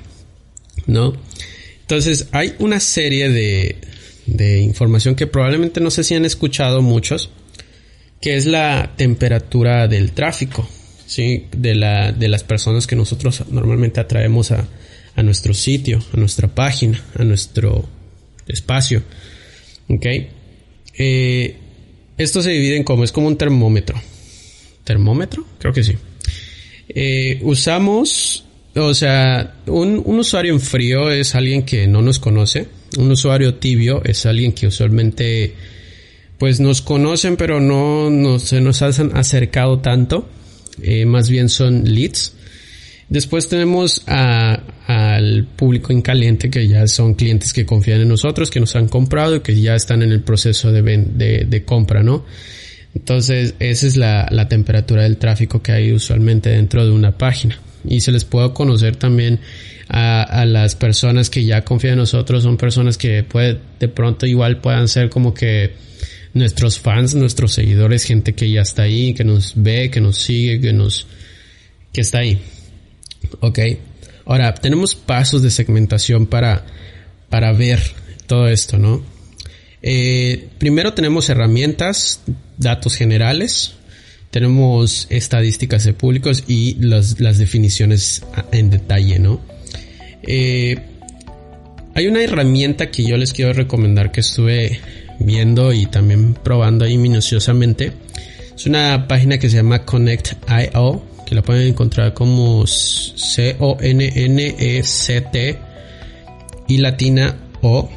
¿no? 0.87 1.15
Entonces 1.81 2.29
hay 2.33 2.55
una 2.59 2.81
serie 2.81 3.31
de, 3.31 3.77
de 4.27 4.61
información 4.61 5.15
que 5.15 5.27
probablemente 5.27 5.81
no 5.81 5.91
sé 5.91 6.05
si 6.05 6.15
han 6.15 6.25
escuchado 6.25 6.83
muchos, 6.83 7.31
que 8.21 8.37
es 8.37 8.47
la 8.47 8.95
temperatura 8.97 9.89
del 9.89 10.13
tráfico, 10.13 10.69
¿sí? 11.07 11.47
De, 11.57 11.75
la, 11.75 12.13
de 12.13 12.29
las 12.29 12.45
personas 12.45 12.87
que 12.87 12.97
nosotros 12.97 13.45
normalmente 13.51 14.01
atraemos 14.01 14.53
a, 14.53 14.69
a 15.17 15.23
nuestro 15.23 15.55
sitio, 15.55 16.01
a 16.13 16.17
nuestra 16.17 16.49
página, 16.49 17.03
a 17.17 17.25
nuestro 17.25 17.89
espacio, 18.47 19.03
¿ok? 19.89 20.07
Eh, 20.99 21.57
esto 22.23 22.43
se 22.43 22.51
divide 22.51 22.77
en 22.77 22.85
como, 22.85 23.05
es 23.05 23.13
como 23.13 23.29
un 23.29 23.37
termómetro. 23.37 24.01
¿Termómetro? 24.85 25.47
Creo 25.59 25.73
que 25.73 25.83
sí. 25.83 25.95
Eh, 26.89 27.39
usamos, 27.43 28.45
o 28.75 28.93
sea, 28.95 29.55
un, 29.67 30.03
usuario 30.07 30.53
en 30.53 30.61
frío 30.61 31.11
es 31.11 31.35
alguien 31.35 31.63
que 31.63 31.87
no 31.87 32.03
nos 32.03 32.19
conoce. 32.19 32.67
Un 32.99 33.11
usuario 33.11 33.55
tibio 33.55 34.03
es 34.05 34.27
alguien 34.27 34.53
que 34.53 34.67
usualmente, 34.67 35.55
pues 36.39 36.61
nos 36.61 36.83
conocen, 36.83 37.37
pero 37.37 37.61
no, 37.61 38.39
se 38.39 38.61
nos 38.61 38.83
han 38.83 39.17
acercado 39.17 39.79
tanto. 39.79 40.29
Eh, 40.83 41.07
más 41.07 41.31
bien 41.31 41.49
son 41.49 41.85
leads. 41.85 42.35
Después 43.11 43.49
tenemos 43.49 44.05
al 44.07 45.45
público 45.57 45.93
en 45.93 46.01
caliente, 46.01 46.49
que 46.49 46.69
ya 46.69 46.87
son 46.87 47.15
clientes 47.15 47.53
que 47.53 47.67
confían 47.67 48.01
en 48.01 48.09
nosotros, 48.09 48.53
que 48.53 48.61
nos 48.61 48.77
han 48.77 48.87
comprado 48.87 49.35
y 49.35 49.41
que 49.41 49.61
ya 49.61 49.75
están 49.75 50.03
en 50.03 50.13
el 50.13 50.23
proceso 50.23 50.71
de, 50.71 50.81
de, 50.81 51.65
compra, 51.65 52.05
¿no? 52.05 52.25
Entonces, 52.95 53.55
esa 53.59 53.87
es 53.89 53.97
la, 53.97 54.47
temperatura 54.49 55.03
del 55.03 55.17
tráfico 55.17 55.61
que 55.61 55.73
hay 55.73 55.91
usualmente 55.91 56.51
dentro 56.51 56.87
de 56.87 56.93
una 56.93 57.19
página. 57.19 57.59
Y 57.85 58.01
se 58.01 58.13
les 58.13 58.25
puede 58.25 58.53
conocer 58.53 58.95
también 58.95 59.41
a, 59.89 60.45
las 60.45 60.77
personas 60.77 61.31
que 61.31 61.45
ya 61.45 61.65
confían 61.65 61.95
en 61.95 61.99
nosotros, 61.99 62.45
son 62.45 62.57
personas 62.57 62.97
que 62.97 63.25
puede, 63.25 63.59
de 63.81 63.89
pronto 63.89 64.25
igual 64.25 64.61
puedan 64.61 64.87
ser 64.87 65.11
como 65.11 65.35
que 65.35 65.73
nuestros 66.33 66.79
fans, 66.79 67.17
nuestros 67.17 67.55
seguidores, 67.55 68.05
gente 68.05 68.35
que 68.35 68.49
ya 68.49 68.61
está 68.61 68.83
ahí, 68.83 69.15
que 69.15 69.25
nos 69.25 69.55
ve, 69.57 69.91
que 69.91 70.01
nos 70.01 70.17
sigue, 70.17 70.61
que 70.61 70.73
nos, 70.73 71.09
que 71.93 72.03
está 72.03 72.19
ahí. 72.19 72.41
Ok. 73.41 73.59
Ahora, 74.27 74.55
tenemos 74.55 74.95
pasos 74.95 75.43
de 75.43 75.51
segmentación 75.51 76.27
para, 76.27 76.65
para 77.29 77.53
ver 77.53 77.81
todo 78.27 78.49
esto, 78.49 78.79
¿no? 78.79 79.03
Eh, 79.83 80.49
primero 80.59 80.93
tenemos 80.93 81.31
herramientas, 81.31 82.21
datos 82.59 82.95
generales, 82.95 83.75
tenemos 84.31 85.07
estadísticas 85.11 85.85
de 85.85 85.95
públicos 85.95 86.45
y 86.47 86.75
las, 86.75 87.17
definiciones 87.17 88.23
en 88.53 88.71
detalle, 88.71 89.19
¿no? 89.19 89.41
Eh, 90.23 90.77
hay 91.95 92.07
una 92.07 92.23
herramienta 92.23 92.91
que 92.91 93.05
yo 93.05 93.17
les 93.17 93.33
quiero 93.33 93.53
recomendar 93.53 94.13
que 94.13 94.21
estuve 94.21 94.81
viendo 95.19 95.73
y 95.73 95.87
también 95.87 96.35
probando 96.35 96.85
ahí 96.85 96.99
minuciosamente. 96.99 97.93
Es 98.55 98.67
una 98.67 99.09
página 99.09 99.39
que 99.39 99.51
se 99.51 99.57
llama 99.57 99.85
Connect.io 99.85 101.10
que 101.31 101.37
la 101.37 101.43
pueden 101.43 101.69
encontrar 101.69 102.13
como 102.13 102.67
C-O-N-N-E-C-T 102.67 103.79
y 106.67 106.79
latina 106.79 107.37
O 107.63 107.89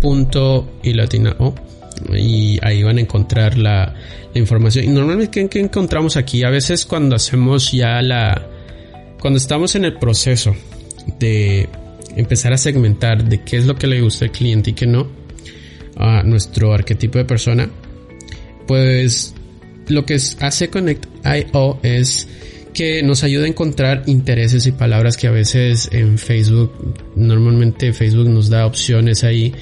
punto 0.00 0.78
y 0.84 0.92
latina 0.92 1.34
O 1.40 1.56
y 2.14 2.60
ahí 2.62 2.84
van 2.84 2.98
a 2.98 3.00
encontrar 3.00 3.58
la, 3.58 3.92
información 4.34 4.84
y 4.84 4.88
normalmente 4.88 5.48
¿qué, 5.48 5.58
encontramos 5.58 6.16
aquí? 6.16 6.44
A 6.44 6.50
veces 6.50 6.86
cuando 6.86 7.16
hacemos 7.16 7.72
ya 7.72 8.00
la 8.00 8.46
cuando 9.18 9.38
estamos 9.38 9.74
en 9.74 9.84
el 9.84 9.98
proceso 9.98 10.54
de 11.18 11.68
empezar 12.14 12.52
a 12.52 12.58
segmentar 12.58 13.24
de 13.24 13.42
qué 13.42 13.56
es 13.56 13.66
lo 13.66 13.74
que 13.74 13.88
le 13.88 14.00
gusta 14.00 14.26
al 14.26 14.30
cliente 14.30 14.70
y 14.70 14.74
qué 14.74 14.86
no 14.86 15.08
a 15.96 16.22
nuestro 16.22 16.72
arquetipo 16.72 17.18
de 17.18 17.24
persona 17.24 17.68
pues 18.68 19.34
lo 19.88 20.06
que 20.06 20.14
hace 20.14 20.70
Connect.io 20.70 21.80
es 21.82 22.28
que 22.78 23.02
nos 23.02 23.24
ayuda 23.24 23.44
a 23.44 23.48
encontrar 23.48 24.04
intereses 24.06 24.64
y 24.68 24.70
palabras 24.70 25.16
que 25.16 25.26
a 25.26 25.32
veces 25.32 25.88
en 25.90 26.16
Facebook, 26.16 26.70
normalmente 27.16 27.92
Facebook 27.92 28.28
nos 28.28 28.50
da 28.50 28.66
opciones 28.66 29.24
ahí. 29.24 29.52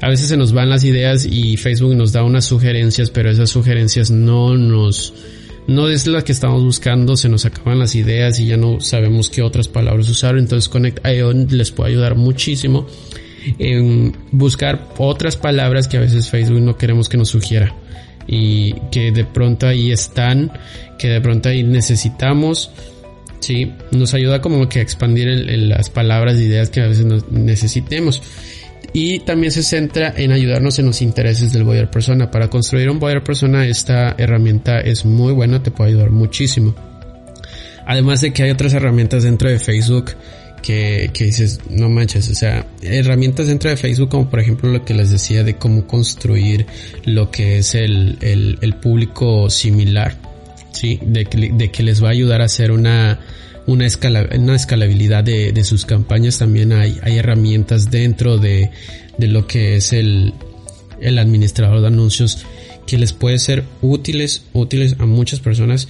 A 0.00 0.08
veces 0.08 0.28
se 0.30 0.38
nos 0.38 0.54
van 0.54 0.70
las 0.70 0.82
ideas 0.82 1.26
y 1.30 1.58
Facebook 1.58 1.94
nos 1.94 2.12
da 2.12 2.22
unas 2.22 2.46
sugerencias, 2.46 3.10
pero 3.10 3.30
esas 3.30 3.50
sugerencias 3.50 4.10
no 4.10 4.56
nos, 4.56 5.12
no 5.66 5.90
es 5.90 6.06
la 6.06 6.22
que 6.22 6.32
estamos 6.32 6.64
buscando, 6.64 7.18
se 7.18 7.28
nos 7.28 7.44
acaban 7.44 7.78
las 7.78 7.94
ideas 7.96 8.40
y 8.40 8.46
ya 8.46 8.56
no 8.56 8.80
sabemos 8.80 9.28
qué 9.28 9.42
otras 9.42 9.68
palabras 9.68 10.08
usar. 10.08 10.38
Entonces 10.38 10.70
Connect.io 10.70 11.34
les 11.34 11.70
puede 11.70 11.90
ayudar 11.90 12.14
muchísimo 12.14 12.86
en 13.58 14.16
buscar 14.32 14.88
otras 14.96 15.36
palabras 15.36 15.86
que 15.86 15.98
a 15.98 16.00
veces 16.00 16.30
Facebook 16.30 16.62
no 16.62 16.78
queremos 16.78 17.10
que 17.10 17.18
nos 17.18 17.28
sugiera 17.28 17.74
y 18.26 18.74
que 18.90 19.12
de 19.12 19.24
pronto 19.24 19.66
ahí 19.66 19.92
están, 19.92 20.52
que 20.98 21.08
de 21.08 21.20
pronto 21.20 21.48
ahí 21.48 21.62
necesitamos. 21.62 22.70
Sí, 23.40 23.72
nos 23.90 24.14
ayuda 24.14 24.40
como 24.40 24.68
que 24.68 24.78
a 24.78 24.82
expandir 24.82 25.28
las 25.28 25.90
palabras 25.90 26.38
e 26.38 26.44
ideas 26.44 26.70
que 26.70 26.80
a 26.80 26.86
veces 26.86 27.06
necesitemos. 27.30 28.22
Y 28.92 29.18
también 29.20 29.50
se 29.50 29.62
centra 29.62 30.14
en 30.16 30.30
ayudarnos 30.30 30.78
en 30.78 30.86
los 30.86 31.02
intereses 31.02 31.52
del 31.52 31.64
buyer 31.64 31.90
persona. 31.90 32.30
Para 32.30 32.48
construir 32.48 32.88
un 32.88 33.00
buyer 33.00 33.24
persona 33.24 33.66
esta 33.66 34.14
herramienta 34.16 34.80
es 34.80 35.04
muy 35.04 35.32
buena, 35.32 35.62
te 35.62 35.70
puede 35.70 35.90
ayudar 35.90 36.10
muchísimo. 36.10 36.74
Además 37.86 38.20
de 38.20 38.32
que 38.32 38.44
hay 38.44 38.50
otras 38.50 38.72
herramientas 38.72 39.24
dentro 39.24 39.50
de 39.50 39.58
Facebook 39.58 40.12
que, 40.64 41.10
que, 41.12 41.26
dices, 41.26 41.60
no 41.68 41.90
manches, 41.90 42.30
o 42.30 42.34
sea, 42.34 42.66
herramientas 42.80 43.48
dentro 43.48 43.68
de 43.68 43.76
Facebook 43.76 44.08
como 44.08 44.30
por 44.30 44.40
ejemplo 44.40 44.72
lo 44.72 44.82
que 44.82 44.94
les 44.94 45.10
decía 45.10 45.44
de 45.44 45.56
cómo 45.56 45.86
construir 45.86 46.64
lo 47.04 47.30
que 47.30 47.58
es 47.58 47.74
el, 47.74 48.16
el, 48.22 48.58
el 48.62 48.74
público 48.76 49.50
similar, 49.50 50.18
¿sí? 50.72 50.98
De 51.02 51.26
que, 51.26 51.52
de 51.52 51.70
que, 51.70 51.82
les 51.82 52.02
va 52.02 52.08
a 52.08 52.12
ayudar 52.12 52.40
a 52.40 52.46
hacer 52.46 52.72
una, 52.72 53.20
una, 53.66 53.84
escala, 53.84 54.26
una 54.34 54.56
escalabilidad 54.56 55.22
de, 55.22 55.52
de, 55.52 55.64
sus 55.64 55.84
campañas. 55.84 56.38
También 56.38 56.72
hay, 56.72 56.98
hay 57.02 57.18
herramientas 57.18 57.90
dentro 57.90 58.38
de, 58.38 58.70
de 59.18 59.28
lo 59.28 59.46
que 59.46 59.76
es 59.76 59.92
el, 59.92 60.32
el 60.98 61.18
administrador 61.18 61.82
de 61.82 61.88
anuncios 61.88 62.46
que 62.86 62.96
les 62.96 63.12
puede 63.12 63.38
ser 63.38 63.64
útiles, 63.82 64.44
útiles 64.54 64.96
a 64.98 65.04
muchas 65.04 65.40
personas 65.40 65.88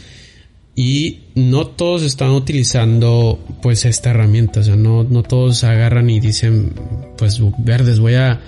y 0.74 1.20
no 1.34 1.66
todos 1.66 2.02
están 2.02 2.30
utilizando 2.30 3.38
pues 3.62 3.84
esta 3.84 4.10
herramienta, 4.10 4.60
o 4.60 4.62
sea, 4.62 4.76
no, 4.76 5.04
no 5.04 5.22
todos 5.22 5.64
agarran 5.64 6.08
y 6.10 6.20
dicen 6.20 6.72
pues 7.18 7.40
verdes 7.58 7.98
voy 7.98 8.14
a 8.14 8.40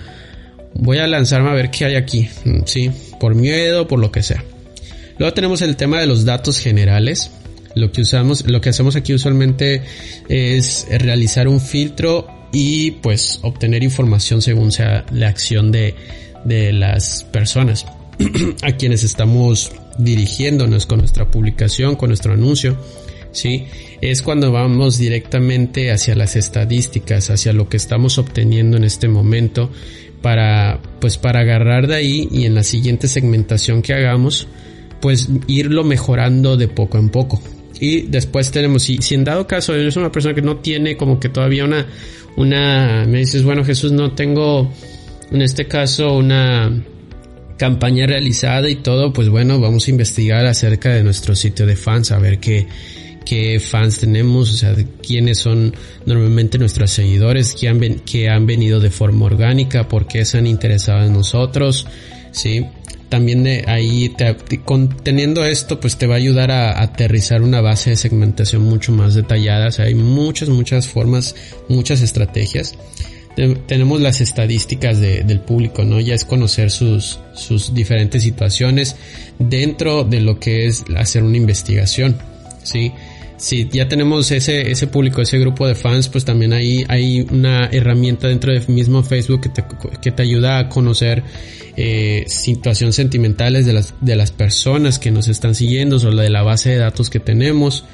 voy 0.73 0.99
a 0.99 1.07
lanzarme 1.07 1.49
a 1.49 1.53
ver 1.53 1.69
qué 1.69 1.85
hay 1.85 1.95
aquí, 1.95 2.29
sí, 2.65 2.91
por 3.19 3.35
miedo, 3.35 3.87
por 3.87 3.99
lo 3.99 4.11
que 4.11 4.23
sea. 4.23 4.43
Luego 5.17 5.33
tenemos 5.33 5.61
el 5.61 5.75
tema 5.75 5.99
de 5.99 6.05
los 6.05 6.25
datos 6.25 6.59
generales. 6.59 7.31
Lo 7.75 7.91
que 7.91 8.01
usamos, 8.01 8.45
lo 8.45 8.61
que 8.61 8.69
hacemos 8.69 8.95
aquí 8.95 9.13
usualmente 9.13 9.83
es 10.29 10.87
realizar 10.89 11.47
un 11.47 11.59
filtro 11.59 12.27
y 12.51 12.91
pues 12.91 13.39
obtener 13.43 13.83
información 13.83 14.41
según 14.41 14.71
sea 14.71 15.05
la 15.11 15.27
acción 15.27 15.71
de, 15.71 15.95
de 16.45 16.71
las 16.71 17.23
personas 17.25 17.85
a 18.63 18.71
quienes 18.73 19.03
estamos 19.03 19.71
dirigiéndonos 19.97 20.85
con 20.85 20.99
nuestra 20.99 21.29
publicación, 21.29 21.95
con 21.95 22.09
nuestro 22.09 22.33
anuncio, 22.33 22.77
¿sí? 23.31 23.65
Es 24.01 24.21
cuando 24.21 24.51
vamos 24.51 24.97
directamente 24.97 25.91
hacia 25.91 26.15
las 26.15 26.35
estadísticas, 26.35 27.29
hacia 27.29 27.53
lo 27.53 27.69
que 27.69 27.77
estamos 27.77 28.17
obteniendo 28.17 28.77
en 28.77 28.83
este 28.83 29.07
momento 29.07 29.69
para, 30.21 30.81
pues 30.99 31.17
para 31.17 31.41
agarrar 31.41 31.87
de 31.87 31.95
ahí 31.95 32.27
y 32.31 32.45
en 32.45 32.55
la 32.55 32.63
siguiente 32.63 33.07
segmentación 33.07 33.81
que 33.81 33.93
hagamos, 33.93 34.47
pues 35.01 35.29
irlo 35.47 35.83
mejorando 35.83 36.57
de 36.57 36.67
poco 36.67 36.97
en 36.97 37.09
poco. 37.09 37.41
Y 37.79 38.01
después 38.01 38.51
tenemos, 38.51 38.83
si, 38.83 38.97
si 38.97 39.15
en 39.15 39.23
dado 39.23 39.45
caso 39.45 39.75
eres 39.75 39.95
una 39.97 40.11
persona 40.11 40.33
que 40.33 40.41
no 40.41 40.57
tiene 40.57 40.97
como 40.97 41.19
que 41.19 41.29
todavía 41.29 41.63
una, 41.63 41.85
una, 42.35 43.05
me 43.07 43.19
dices, 43.19 43.43
bueno 43.43 43.63
Jesús, 43.63 43.91
no 43.91 44.13
tengo 44.13 44.71
en 45.31 45.41
este 45.41 45.67
caso 45.67 46.15
una, 46.15 46.71
campaña 47.57 48.05
realizada 48.05 48.69
y 48.69 48.75
todo, 48.75 49.11
pues 49.11 49.29
bueno, 49.29 49.59
vamos 49.59 49.87
a 49.87 49.91
investigar 49.91 50.45
acerca 50.45 50.93
de 50.93 51.03
nuestro 51.03 51.35
sitio 51.35 51.65
de 51.65 51.75
fans, 51.75 52.11
a 52.11 52.19
ver 52.19 52.39
qué, 52.39 52.67
qué 53.25 53.59
fans 53.59 53.99
tenemos, 53.99 54.51
o 54.51 54.53
sea, 54.53 54.75
quiénes 55.05 55.39
son 55.39 55.75
normalmente 56.05 56.57
nuestros 56.57 56.91
seguidores, 56.91 57.55
que 57.55 57.67
han, 57.67 57.79
que 57.99 58.29
han 58.29 58.45
venido 58.45 58.79
de 58.79 58.91
forma 58.91 59.25
orgánica, 59.25 59.87
por 59.87 60.07
qué 60.07 60.23
se 60.23 60.37
han 60.37 60.47
interesado 60.47 61.05
en 61.05 61.13
nosotros, 61.13 61.87
¿sí? 62.31 62.65
También 63.09 63.43
de 63.43 63.63
ahí, 63.67 64.13
teniendo 65.03 65.45
esto, 65.45 65.79
pues 65.79 65.97
te 65.97 66.07
va 66.07 66.15
a 66.15 66.17
ayudar 66.17 66.51
a, 66.51 66.81
aterrizar 66.81 67.41
una 67.41 67.61
base 67.61 67.91
de 67.91 67.95
segmentación 67.95 68.63
mucho 68.63 68.91
más 68.91 69.15
detallada, 69.15 69.67
o 69.67 69.71
sea, 69.71 69.85
hay 69.85 69.95
muchas, 69.95 70.49
muchas 70.49 70.87
formas, 70.87 71.35
muchas 71.69 72.01
estrategias 72.01 72.75
tenemos 73.67 74.01
las 74.01 74.19
estadísticas 74.19 74.99
del 74.99 75.39
público, 75.41 75.83
¿no? 75.83 75.99
Ya 75.99 76.15
es 76.15 76.25
conocer 76.25 76.71
sus, 76.71 77.19
sus 77.33 77.73
diferentes 77.73 78.23
situaciones 78.23 78.95
dentro 79.37 80.03
de 80.03 80.21
lo 80.21 80.39
que 80.39 80.65
es 80.65 80.83
hacer 80.97 81.23
una 81.23 81.37
investigación, 81.37 82.17
¿sí? 82.63 82.91
Si 83.37 83.69
ya 83.69 83.87
tenemos 83.87 84.31
ese, 84.31 84.71
ese 84.71 84.87
público, 84.87 85.21
ese 85.21 85.37
grupo 85.37 85.67
de 85.67 85.75
fans, 85.75 86.09
pues 86.09 86.25
también 86.25 86.53
ahí 86.53 86.83
hay 86.87 87.21
una 87.29 87.67
herramienta 87.67 88.27
dentro 88.27 88.51
del 88.51 88.67
mismo 88.69 89.03
Facebook 89.03 89.41
que 89.41 89.49
te, 89.49 89.63
que 90.01 90.11
te 90.11 90.23
ayuda 90.23 90.57
a 90.57 90.69
conocer 90.69 91.21
eh, 91.75 92.23
situaciones 92.25 92.95
sentimentales 92.95 93.67
de 93.67 93.73
las, 93.73 93.93
de 94.01 94.15
las 94.15 94.31
personas 94.31 94.97
que 94.97 95.11
nos 95.11 95.27
están 95.27 95.53
siguiendo, 95.53 95.97
o 95.97 95.99
de 95.99 96.29
la 96.31 96.41
base 96.41 96.71
de 96.71 96.77
datos 96.77 97.11
que 97.11 97.19
tenemos, 97.19 97.85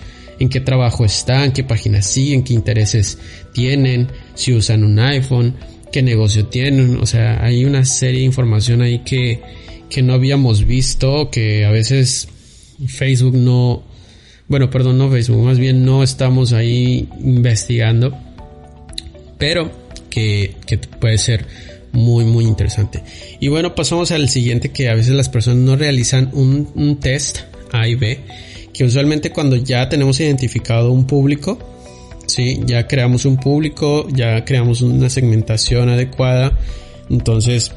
en 0.44 0.50
qué 0.50 0.60
trabajo 0.60 1.06
están, 1.06 1.54
qué 1.54 1.64
páginas 1.64 2.06
siguen, 2.06 2.44
qué 2.44 2.54
intereses 2.54 3.18
tienen, 3.54 4.10
si 4.36 4.54
usan 4.54 4.84
un 4.84 5.00
iPhone, 5.00 5.56
qué 5.92 6.04
negocio 6.04 6.46
tienen, 6.48 6.98
o 6.98 7.06
sea, 7.06 7.44
hay 7.44 7.66
una 7.66 7.86
serie 7.86 8.20
de 8.20 8.26
información 8.26 8.82
ahí 8.82 9.00
que, 9.00 9.42
que 9.90 10.02
no 10.02 10.14
habíamos 10.14 10.66
visto, 10.66 11.30
que 11.32 11.66
a 11.66 11.72
veces 11.72 12.28
Facebook 12.88 13.36
no, 13.36 13.84
bueno, 14.48 14.70
perdón, 14.70 14.98
no 14.98 15.10
Facebook, 15.10 15.44
más 15.44 15.60
bien 15.60 15.86
no 15.86 16.04
estamos 16.04 16.52
ahí 16.52 17.08
investigando, 17.22 18.18
pero 19.38 19.72
que, 20.10 20.56
que 20.68 20.78
puede 20.78 21.18
ser 21.18 21.46
muy 21.94 22.26
muy 22.26 22.46
interesante. 22.46 23.04
Y 23.40 23.48
bueno, 23.50 23.76
pasamos 23.76 24.12
al 24.12 24.28
siguiente 24.28 24.72
que 24.72 24.90
a 24.90 24.96
veces 24.96 25.14
las 25.14 25.30
personas 25.30 25.64
no 25.64 25.76
realizan 25.76 26.32
un, 26.34 26.70
un 26.76 27.00
test 27.00 27.42
A 27.72 27.88
y 27.88 27.96
B 27.96 28.20
que 28.74 28.84
usualmente 28.84 29.32
cuando 29.32 29.56
ya 29.56 29.88
tenemos 29.88 30.20
identificado 30.20 30.92
un 30.92 31.06
público, 31.06 31.60
¿sí? 32.26 32.62
ya 32.66 32.88
creamos 32.88 33.26
un 33.26 33.38
público, 33.38 34.08
ya 34.10 34.44
creamos 34.44 34.82
una 34.82 35.10
segmentación 35.10 35.90
adecuada, 35.90 36.58
entonces 37.10 37.72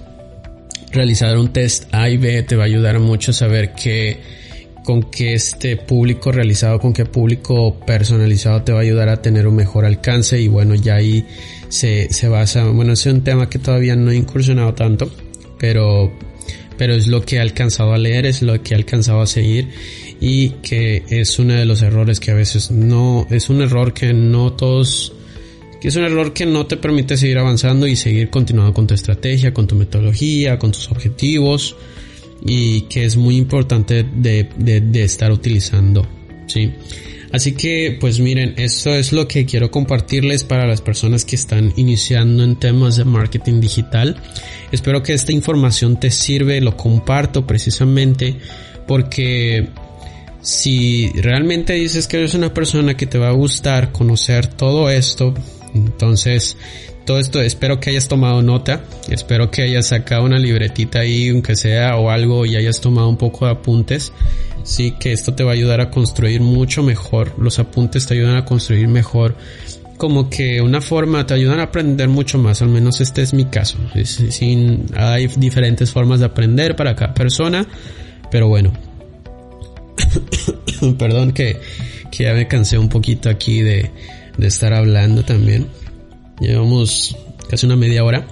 realizar 0.92 1.36
un 1.36 1.52
test 1.52 1.92
A 1.92 2.08
y 2.08 2.16
B 2.16 2.42
te 2.42 2.56
va 2.56 2.64
a 2.64 2.66
ayudar 2.66 2.98
mucho 2.98 3.32
a 3.32 3.34
saber 3.34 3.72
qué, 3.74 4.18
con 4.84 5.02
qué 5.02 5.34
este 5.34 5.76
público 5.76 6.32
realizado, 6.32 6.78
con 6.78 6.92
qué 6.92 7.04
público 7.04 7.78
personalizado 7.86 8.62
te 8.62 8.72
va 8.72 8.78
a 8.78 8.82
ayudar 8.82 9.08
a 9.08 9.20
tener 9.20 9.46
un 9.46 9.56
mejor 9.56 9.84
alcance 9.84 10.40
y 10.40 10.48
bueno, 10.48 10.74
ya 10.74 10.94
ahí 10.94 11.26
se, 11.68 12.12
se 12.12 12.28
basa, 12.28 12.64
bueno, 12.68 12.92
es 12.92 13.04
un 13.06 13.22
tema 13.22 13.50
que 13.50 13.58
todavía 13.58 13.96
no 13.96 14.10
he 14.10 14.16
incursionado 14.16 14.72
tanto, 14.74 15.10
pero, 15.58 16.12
pero 16.78 16.94
es 16.94 17.08
lo 17.08 17.22
que 17.22 17.36
he 17.36 17.40
alcanzado 17.40 17.92
a 17.92 17.98
leer, 17.98 18.24
es 18.24 18.42
lo 18.42 18.62
que 18.62 18.74
he 18.74 18.76
alcanzado 18.76 19.20
a 19.20 19.26
seguir 19.26 19.68
y 20.20 20.50
que 20.62 21.04
es 21.08 21.38
uno 21.38 21.54
de 21.54 21.64
los 21.64 21.82
errores 21.82 22.20
que 22.20 22.30
a 22.30 22.34
veces 22.34 22.70
no, 22.70 23.26
es 23.30 23.50
un 23.50 23.60
error 23.60 23.92
que 23.92 24.12
no 24.12 24.52
todos, 24.52 25.12
que 25.80 25.88
es 25.88 25.96
un 25.96 26.04
error 26.04 26.32
que 26.32 26.46
no 26.46 26.66
te 26.66 26.76
permite 26.76 27.16
seguir 27.16 27.38
avanzando 27.38 27.86
y 27.86 27.96
seguir 27.96 28.30
continuando 28.30 28.72
con 28.72 28.86
tu 28.86 28.94
estrategia, 28.94 29.52
con 29.52 29.66
tu 29.66 29.74
metodología, 29.74 30.58
con 30.58 30.72
tus 30.72 30.90
objetivos 30.90 31.76
y 32.44 32.82
que 32.82 33.04
es 33.04 33.16
muy 33.16 33.36
importante 33.36 34.04
de, 34.04 34.48
de, 34.56 35.02
estar 35.02 35.32
utilizando, 35.32 36.06
¿sí? 36.46 36.72
Así 37.32 37.52
que, 37.52 37.96
pues 38.00 38.20
miren, 38.20 38.54
esto 38.56 38.94
es 38.94 39.12
lo 39.12 39.26
que 39.26 39.44
quiero 39.44 39.70
compartirles 39.70 40.44
para 40.44 40.66
las 40.66 40.80
personas 40.80 41.24
que 41.24 41.36
están 41.36 41.72
iniciando 41.76 42.44
en 42.44 42.56
temas 42.56 42.96
de 42.96 43.04
marketing 43.04 43.60
digital. 43.60 44.16
Espero 44.70 45.02
que 45.02 45.12
esta 45.12 45.32
información 45.32 45.98
te 45.98 46.10
sirve, 46.10 46.60
lo 46.60 46.76
comparto 46.76 47.46
precisamente 47.46 48.36
porque 48.86 49.68
si 50.46 51.08
realmente 51.08 51.72
dices 51.72 52.06
que 52.06 52.18
eres 52.18 52.34
una 52.34 52.54
persona 52.54 52.96
que 52.96 53.08
te 53.08 53.18
va 53.18 53.30
a 53.30 53.32
gustar 53.32 53.90
conocer 53.90 54.46
todo 54.46 54.88
esto, 54.88 55.34
entonces 55.74 56.56
todo 57.04 57.18
esto 57.18 57.40
espero 57.40 57.80
que 57.80 57.90
hayas 57.90 58.06
tomado 58.06 58.42
nota, 58.42 58.84
espero 59.08 59.50
que 59.50 59.62
hayas 59.62 59.88
sacado 59.88 60.22
una 60.22 60.38
libretita 60.38 61.00
ahí, 61.00 61.30
aunque 61.30 61.56
sea 61.56 61.96
o 61.96 62.10
algo 62.10 62.46
y 62.46 62.54
hayas 62.54 62.80
tomado 62.80 63.08
un 63.08 63.16
poco 63.16 63.46
de 63.46 63.50
apuntes. 63.50 64.12
Sí, 64.62 64.92
que 64.92 65.12
esto 65.12 65.34
te 65.34 65.42
va 65.42 65.50
a 65.50 65.54
ayudar 65.54 65.80
a 65.80 65.90
construir 65.90 66.40
mucho 66.40 66.84
mejor. 66.84 67.34
Los 67.40 67.58
apuntes 67.58 68.06
te 68.06 68.14
ayudan 68.14 68.36
a 68.36 68.44
construir 68.44 68.86
mejor. 68.86 69.34
Como 69.96 70.30
que 70.30 70.60
una 70.60 70.80
forma 70.80 71.26
te 71.26 71.34
ayudan 71.34 71.58
a 71.58 71.64
aprender 71.64 72.08
mucho 72.08 72.38
más, 72.38 72.62
al 72.62 72.68
menos 72.68 73.00
este 73.00 73.22
es 73.22 73.34
mi 73.34 73.46
caso. 73.46 73.78
Sin, 74.04 74.86
hay 74.96 75.26
diferentes 75.26 75.90
formas 75.90 76.20
de 76.20 76.26
aprender 76.26 76.76
para 76.76 76.94
cada 76.94 77.14
persona, 77.14 77.66
pero 78.30 78.46
bueno, 78.46 78.72
Perdón 80.98 81.32
que, 81.32 81.60
ya 82.12 82.32
me 82.32 82.48
cansé 82.48 82.78
un 82.78 82.88
poquito 82.88 83.28
aquí 83.28 83.60
de, 83.60 83.90
estar 84.38 84.72
hablando 84.72 85.24
también. 85.24 85.66
Llevamos 86.40 87.16
casi 87.48 87.66
una 87.66 87.76
media 87.76 88.04
hora. 88.04 88.26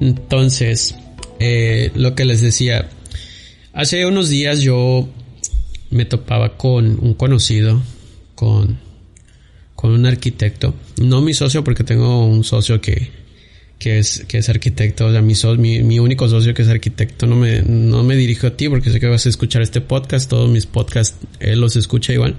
Entonces, 0.00 0.94
eh, 1.38 1.90
lo 1.94 2.14
que 2.14 2.24
les 2.24 2.40
decía, 2.40 2.88
hace 3.72 4.06
unos 4.06 4.28
días 4.28 4.60
yo 4.60 5.08
me 5.90 6.04
topaba 6.04 6.56
con 6.56 6.98
un 7.00 7.14
conocido, 7.14 7.82
con, 8.34 8.78
con 9.74 9.92
un 9.92 10.06
arquitecto, 10.06 10.74
no 10.98 11.20
mi 11.20 11.34
socio 11.34 11.64
porque 11.64 11.84
tengo 11.84 12.24
un 12.24 12.44
socio 12.44 12.80
que, 12.80 13.10
que 13.80 13.98
es, 13.98 14.26
que 14.28 14.36
es 14.36 14.48
arquitecto, 14.50 15.06
o 15.06 15.10
sea, 15.10 15.22
mi, 15.22 15.82
mi, 15.82 15.98
único 15.98 16.28
socio 16.28 16.52
que 16.52 16.60
es 16.60 16.68
arquitecto, 16.68 17.26
no 17.26 17.34
me, 17.34 17.62
no 17.62 18.04
me 18.04 18.14
dirijo 18.14 18.46
a 18.46 18.50
ti 18.54 18.68
porque 18.68 18.90
sé 18.90 19.00
que 19.00 19.06
vas 19.06 19.24
a 19.24 19.30
escuchar 19.30 19.62
este 19.62 19.80
podcast, 19.80 20.28
todos 20.28 20.50
mis 20.50 20.66
podcasts 20.66 21.16
él 21.40 21.60
los 21.60 21.76
escucha 21.76 22.12
igual. 22.12 22.36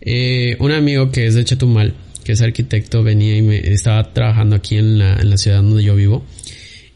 Eh, 0.00 0.56
un 0.58 0.72
amigo 0.72 1.12
que 1.12 1.26
es 1.28 1.36
de 1.36 1.44
Chetumal, 1.44 1.94
que 2.24 2.32
es 2.32 2.42
arquitecto, 2.42 3.04
venía 3.04 3.36
y 3.36 3.42
me 3.42 3.58
estaba 3.58 4.12
trabajando 4.12 4.56
aquí 4.56 4.76
en 4.76 4.98
la, 4.98 5.20
en 5.20 5.30
la 5.30 5.36
ciudad 5.36 5.62
donde 5.62 5.84
yo 5.84 5.94
vivo. 5.94 6.24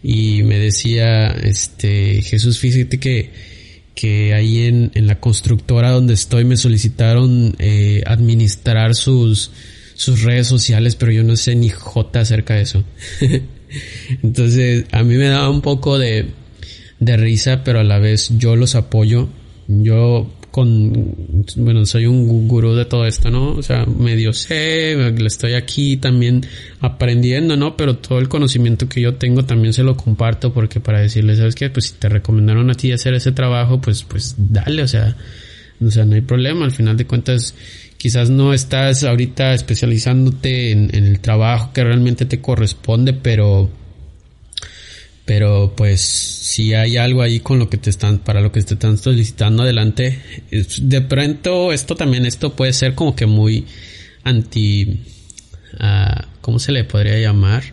Y 0.02 0.42
me 0.42 0.58
decía, 0.58 1.28
este, 1.28 2.22
Jesús, 2.22 2.58
fíjate 2.58 2.98
que, 2.98 3.30
que 3.94 4.34
ahí 4.34 4.64
en, 4.64 4.90
en 4.96 5.06
la 5.06 5.20
constructora 5.20 5.92
donde 5.92 6.14
estoy 6.14 6.44
me 6.44 6.56
solicitaron 6.56 7.54
eh, 7.60 8.02
administrar 8.04 8.96
sus, 8.96 9.52
sus 9.94 10.22
redes 10.22 10.46
sociales, 10.46 10.96
pero 10.96 11.12
yo 11.12 11.22
no 11.22 11.36
sé 11.36 11.54
ni 11.54 11.68
jota 11.68 12.20
acerca 12.20 12.54
de 12.54 12.62
eso. 12.62 12.84
Entonces, 14.22 14.86
a 14.92 15.02
mí 15.02 15.14
me 15.14 15.28
da 15.28 15.48
un 15.48 15.60
poco 15.60 15.98
de, 15.98 16.26
de 17.00 17.16
risa, 17.16 17.64
pero 17.64 17.80
a 17.80 17.84
la 17.84 17.98
vez 17.98 18.30
yo 18.36 18.56
los 18.56 18.74
apoyo. 18.74 19.28
Yo 19.66 20.30
con, 20.54 21.44
bueno, 21.56 21.84
soy 21.84 22.06
un 22.06 22.46
gurú 22.46 22.76
de 22.76 22.84
todo 22.84 23.06
esto, 23.06 23.28
¿no? 23.28 23.54
O 23.54 23.62
sea, 23.64 23.86
medio 23.86 24.32
sé, 24.32 24.92
estoy 25.26 25.54
aquí 25.54 25.96
también 25.96 26.46
aprendiendo, 26.78 27.56
¿no? 27.56 27.76
Pero 27.76 27.96
todo 27.96 28.20
el 28.20 28.28
conocimiento 28.28 28.88
que 28.88 29.00
yo 29.00 29.16
tengo 29.16 29.44
también 29.44 29.72
se 29.72 29.82
lo 29.82 29.96
comparto 29.96 30.52
porque 30.52 30.78
para 30.78 31.00
decirles, 31.00 31.38
¿sabes 31.38 31.56
qué? 31.56 31.70
Pues 31.70 31.86
si 31.86 31.94
te 31.94 32.08
recomendaron 32.08 32.70
a 32.70 32.74
ti 32.74 32.92
hacer 32.92 33.14
ese 33.14 33.32
trabajo, 33.32 33.80
pues, 33.80 34.04
pues 34.04 34.36
dale, 34.38 34.84
o 34.84 34.86
sea, 34.86 35.16
o 35.80 35.90
sea, 35.90 36.04
no 36.04 36.14
hay 36.14 36.20
problema. 36.20 36.64
Al 36.64 36.72
final 36.72 36.96
de 36.96 37.06
cuentas, 37.06 37.54
quizás 37.96 38.30
no 38.30 38.52
estás 38.52 39.02
ahorita 39.02 39.54
especializándote 39.54 40.72
en, 40.72 40.94
el 40.94 41.20
trabajo 41.20 41.72
que 41.72 41.84
realmente 41.84 42.26
te 42.26 42.40
corresponde, 42.40 43.12
pero 43.14 43.70
pero 45.24 45.72
pues 45.74 46.02
si 46.02 46.74
hay 46.74 46.98
algo 46.98 47.22
ahí 47.22 47.40
con 47.40 47.58
lo 47.58 47.70
que 47.70 47.78
te 47.78 47.88
están 47.88 48.18
para 48.18 48.42
lo 48.42 48.52
que 48.52 48.60
te 48.60 48.74
están 48.74 48.98
solicitando 48.98 49.62
adelante 49.62 50.20
de 50.50 51.00
pronto 51.00 51.72
esto 51.72 51.94
también 51.94 52.26
esto 52.26 52.54
puede 52.54 52.74
ser 52.74 52.94
como 52.94 53.16
que 53.16 53.24
muy 53.24 53.64
anti 54.22 55.00
uh, 55.80 56.26
cómo 56.42 56.58
se 56.58 56.72
le 56.72 56.84
podría 56.84 57.18
llamar 57.18 57.64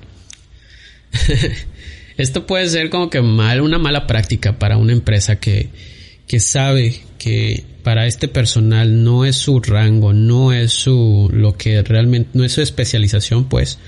esto 2.17 2.47
puede 2.47 2.69
ser 2.69 2.89
como 2.89 3.09
que 3.09 3.21
mal 3.21 3.59
una 3.59 3.79
mala 3.79 4.07
práctica 4.07 4.57
para 4.57 4.77
una 4.77 4.93
empresa 4.93 5.41
que 5.41 5.67
que 6.31 6.39
sabe 6.39 6.95
que 7.17 7.65
para 7.83 8.07
este 8.07 8.29
personal 8.29 9.03
no 9.03 9.25
es 9.25 9.35
su 9.35 9.59
rango, 9.59 10.13
no 10.13 10.53
es 10.53 10.71
su 10.71 11.29
lo 11.33 11.57
que 11.57 11.83
realmente 11.83 12.29
no 12.31 12.45
es 12.45 12.53
su 12.53 12.61
especialización, 12.61 13.49
pues 13.49 13.79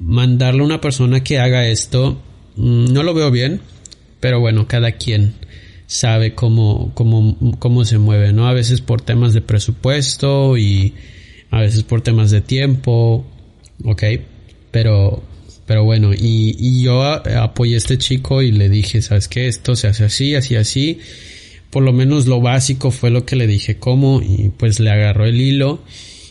mandarle 0.00 0.62
a 0.62 0.64
una 0.64 0.80
persona 0.80 1.22
que 1.22 1.38
haga 1.38 1.66
esto 1.68 2.22
mm, 2.56 2.90
no 2.90 3.02
lo 3.02 3.12
veo 3.12 3.30
bien, 3.30 3.60
pero 4.18 4.40
bueno, 4.40 4.66
cada 4.66 4.92
quien 4.92 5.34
sabe 5.86 6.34
cómo 6.34 6.92
cómo 6.94 7.36
cómo 7.58 7.84
se 7.84 7.98
mueve, 7.98 8.32
¿no? 8.32 8.48
A 8.48 8.54
veces 8.54 8.80
por 8.80 9.02
temas 9.02 9.34
de 9.34 9.42
presupuesto 9.42 10.56
y 10.56 10.94
a 11.50 11.60
veces 11.60 11.82
por 11.82 12.00
temas 12.00 12.30
de 12.30 12.40
tiempo, 12.40 13.26
¿ok? 13.84 14.04
Pero 14.70 15.22
pero 15.66 15.84
bueno, 15.84 16.14
y, 16.14 16.56
y 16.58 16.82
yo 16.84 17.02
apoyé 17.02 17.74
a 17.74 17.76
este 17.76 17.98
chico 17.98 18.40
y 18.40 18.52
le 18.52 18.70
dije, 18.70 19.02
¿sabes 19.02 19.28
qué? 19.28 19.48
Esto 19.48 19.76
se 19.76 19.88
hace 19.88 20.04
así, 20.06 20.34
así, 20.34 20.56
así 20.56 20.98
por 21.70 21.82
lo 21.82 21.92
menos 21.92 22.26
lo 22.26 22.40
básico 22.40 22.90
fue 22.90 23.10
lo 23.10 23.24
que 23.24 23.36
le 23.36 23.46
dije 23.46 23.78
cómo 23.78 24.22
y 24.22 24.50
pues 24.56 24.80
le 24.80 24.90
agarró 24.90 25.26
el 25.26 25.40
hilo 25.40 25.82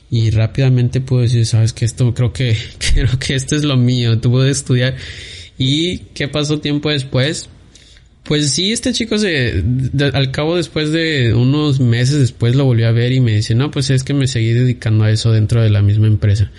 y 0.10 0.30
rápidamente 0.32 1.02
pudo 1.02 1.22
decir, 1.22 1.46
sabes 1.46 1.74
que 1.74 1.86
esto 1.86 2.14
creo 2.14 2.34
que 2.34 2.58
creo 2.94 3.20
que 3.20 3.36
esto 3.36 3.56
es 3.56 3.64
lo 3.64 3.78
mío, 3.78 4.20
tuvo 4.20 4.42
de 4.42 4.52
estudiar 4.52 4.96
y 5.58 6.00
qué 6.14 6.28
pasó 6.28 6.60
tiempo 6.60 6.90
después 6.90 7.50
pues 8.28 8.52
sí, 8.52 8.74
este 8.74 8.92
chico 8.92 9.18
se, 9.18 9.64
al 10.14 10.32
cabo 10.32 10.58
después 10.58 10.92
de 10.92 11.34
unos 11.34 11.80
meses 11.80 12.20
después 12.20 12.56
lo 12.56 12.66
volvió 12.66 12.90
a 12.90 12.92
ver 12.92 13.14
y 13.14 13.22
me 13.22 13.34
dice, 13.34 13.56
no, 13.56 13.72
pues 13.72 13.90
es 13.90 14.04
que 14.04 14.14
me 14.14 14.28
seguí 14.28 14.52
dedicando 14.52 15.06
a 15.06 15.12
eso 15.12 15.32
dentro 15.32 15.64
de 15.64 15.70
la 15.70 15.82
misma 15.82 16.08
empresa. 16.08 16.52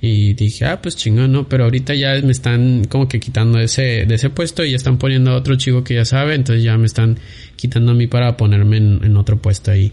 Y 0.00 0.34
dije, 0.34 0.64
ah, 0.64 0.80
pues 0.80 0.96
chingón, 0.96 1.32
¿no? 1.32 1.48
Pero 1.48 1.64
ahorita 1.64 1.94
ya 1.94 2.14
me 2.22 2.30
están 2.30 2.84
como 2.84 3.08
que 3.08 3.18
quitando 3.18 3.58
ese, 3.58 4.06
de 4.06 4.14
ese 4.14 4.30
puesto 4.30 4.64
y 4.64 4.70
ya 4.70 4.76
están 4.76 4.96
poniendo 4.98 5.32
a 5.32 5.36
otro 5.36 5.56
chico 5.56 5.82
que 5.82 5.94
ya 5.94 6.04
sabe, 6.04 6.36
entonces 6.36 6.62
ya 6.62 6.78
me 6.78 6.86
están 6.86 7.18
quitando 7.56 7.92
a 7.92 7.94
mí 7.94 8.06
para 8.06 8.36
ponerme 8.36 8.76
en, 8.76 9.16
otro 9.16 9.42
puesto 9.42 9.72
ahí. 9.72 9.92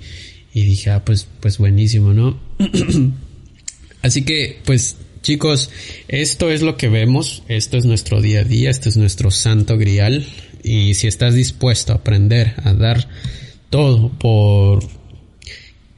Y 0.54 0.62
dije, 0.62 0.92
ah, 0.92 1.04
pues, 1.04 1.28
pues 1.40 1.58
buenísimo, 1.58 2.14
¿no? 2.14 2.40
Así 4.04 4.24
que, 4.24 4.60
pues, 4.64 4.98
chicos, 5.24 5.72
esto 6.08 6.52
es 6.52 6.62
lo 6.62 6.78
que 6.78 6.88
vemos, 6.88 7.42
esto 7.48 7.78
es 7.78 7.86
nuestro 7.86 8.22
día 8.22 8.42
a 8.42 8.44
día, 8.44 8.70
esto 8.70 8.90
es 8.90 8.98
nuestro 8.98 9.32
santo 9.32 9.76
grial. 9.78 10.24
Y 10.64 10.94
si 10.94 11.08
estás 11.08 11.34
dispuesto 11.34 11.94
a 11.94 11.98
aprender 11.98 12.54
a 12.64 12.74
dar 12.74 13.08
todo 13.72 14.10
por 14.10 14.88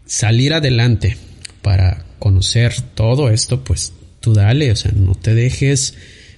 salir 0.05 0.53
adelante 0.53 1.17
para 1.61 2.05
conocer 2.19 2.73
todo 2.95 3.29
esto, 3.29 3.63
pues 3.63 3.93
tú 4.27 4.33
dale, 4.33 4.71
o 4.71 4.75
sea, 4.75 4.91
no 4.91 5.15
te 5.15 5.33
dejes, 5.33 5.93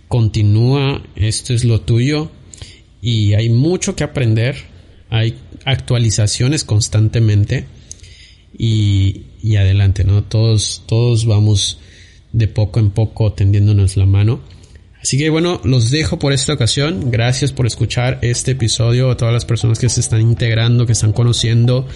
continúa, 0.08 1.02
esto 1.16 1.56
es 1.56 1.64
lo 1.64 1.82
tuyo 1.82 2.30
y 3.02 3.34
hay 3.34 3.50
mucho 3.50 3.96
que 3.96 4.04
aprender, 4.04 4.58
hay 5.10 5.40
actualizaciones 5.66 6.64
constantemente 6.64 7.66
y, 8.56 9.24
y 9.42 9.56
adelante, 9.56 10.04
¿no? 10.04 10.24
Todos, 10.24 10.84
todos 10.86 11.26
vamos 11.26 11.80
de 12.32 12.48
poco 12.48 12.80
en 12.80 12.92
poco 12.92 13.34
tendiéndonos 13.34 13.98
la 13.98 14.06
mano. 14.06 14.40
Así 15.02 15.18
que 15.18 15.32
bueno, 15.32 15.60
los 15.64 15.90
dejo 15.90 16.20
por 16.20 16.32
esta 16.32 16.54
ocasión. 16.54 17.10
Gracias 17.10 17.52
por 17.52 17.66
escuchar 17.66 18.20
este 18.22 18.52
episodio 18.52 19.10
a 19.10 19.18
todas 19.18 19.34
las 19.34 19.46
personas 19.46 19.80
que 19.80 19.90
se 19.90 20.02
están 20.02 20.22
integrando, 20.22 20.86
que 20.86 20.92
están 20.92 21.12
conociendo. 21.12 21.88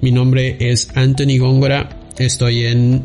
Mi 0.00 0.12
nombre 0.12 0.56
es 0.60 0.88
Anthony 0.94 1.36
Góngora. 1.38 2.08
Estoy 2.16 2.64
en 2.64 3.04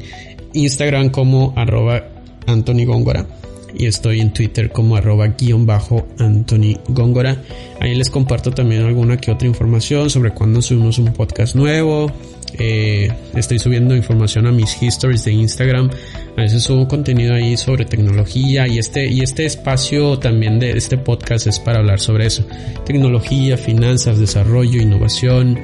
Instagram 0.54 1.10
como 1.10 1.54
arroba 1.58 2.11
Anthony 2.48 2.86
Góngora 2.86 3.26
y 3.74 3.86
estoy 3.86 4.20
en 4.20 4.34
Twitter 4.34 4.72
como 4.72 4.96
arroba 4.96 5.28
guion 5.28 5.66
bajo 5.66 6.08
Anthony 6.20 6.78
Góngora. 6.90 7.38
Ahí 7.80 7.96
les 7.96 8.10
comparto 8.10 8.52
también 8.52 8.84
alguna 8.84 9.18
que 9.18 9.32
otra 9.32 9.48
información 9.48 10.10
sobre 10.10 10.32
cuando 10.32 10.62
subimos 10.62 11.00
un 11.00 11.14
podcast 11.14 11.56
nuevo. 11.56 12.12
Eh, 12.54 13.10
estoy 13.34 13.60
subiendo 13.60 13.96
información 13.96 14.46
a 14.46 14.52
mis 14.52 14.82
histories 14.82 15.24
de 15.24 15.32
Instagram. 15.32 15.90
A 16.36 16.42
veces 16.42 16.64
subo 16.64 16.88
contenido 16.88 17.34
ahí 17.34 17.56
sobre 17.56 17.86
tecnología 17.86 18.68
y 18.68 18.78
este, 18.78 19.08
y 19.08 19.22
este 19.22 19.46
espacio 19.46 20.20
también 20.20 20.60
de 20.60 20.72
este 20.72 20.98
podcast 20.98 21.48
es 21.48 21.60
para 21.60 21.80
hablar 21.80 22.00
sobre 22.00 22.26
eso. 22.26 22.46
Tecnología, 22.86 23.58
finanzas, 23.58 24.20
desarrollo, 24.20 24.82
innovación, 24.82 25.58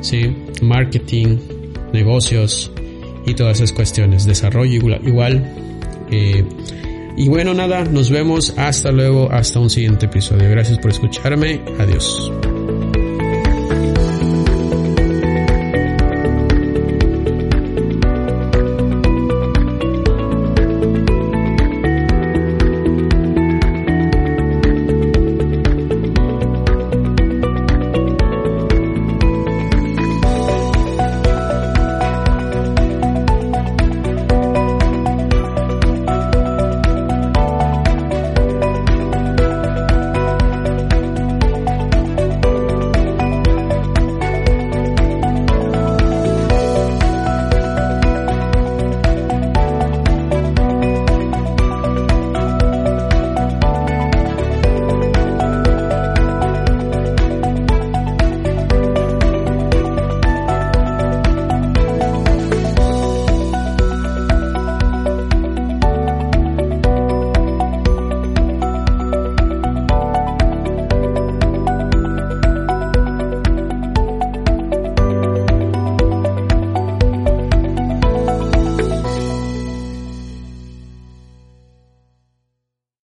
¿sí? 0.00 0.34
marketing, 0.60 1.38
negocios, 1.92 2.72
y 3.24 3.34
todas 3.34 3.58
esas 3.58 3.72
cuestiones. 3.72 4.26
Desarrollo 4.26 4.72
igual 4.72 5.44
eh, 6.12 6.44
y 7.16 7.28
bueno, 7.28 7.54
nada, 7.54 7.84
nos 7.84 8.10
vemos. 8.10 8.54
Hasta 8.56 8.90
luego, 8.92 9.30
hasta 9.30 9.58
un 9.58 9.70
siguiente 9.70 10.06
episodio. 10.06 10.48
Gracias 10.50 10.78
por 10.78 10.90
escucharme. 10.90 11.60
Adiós. 11.78 12.32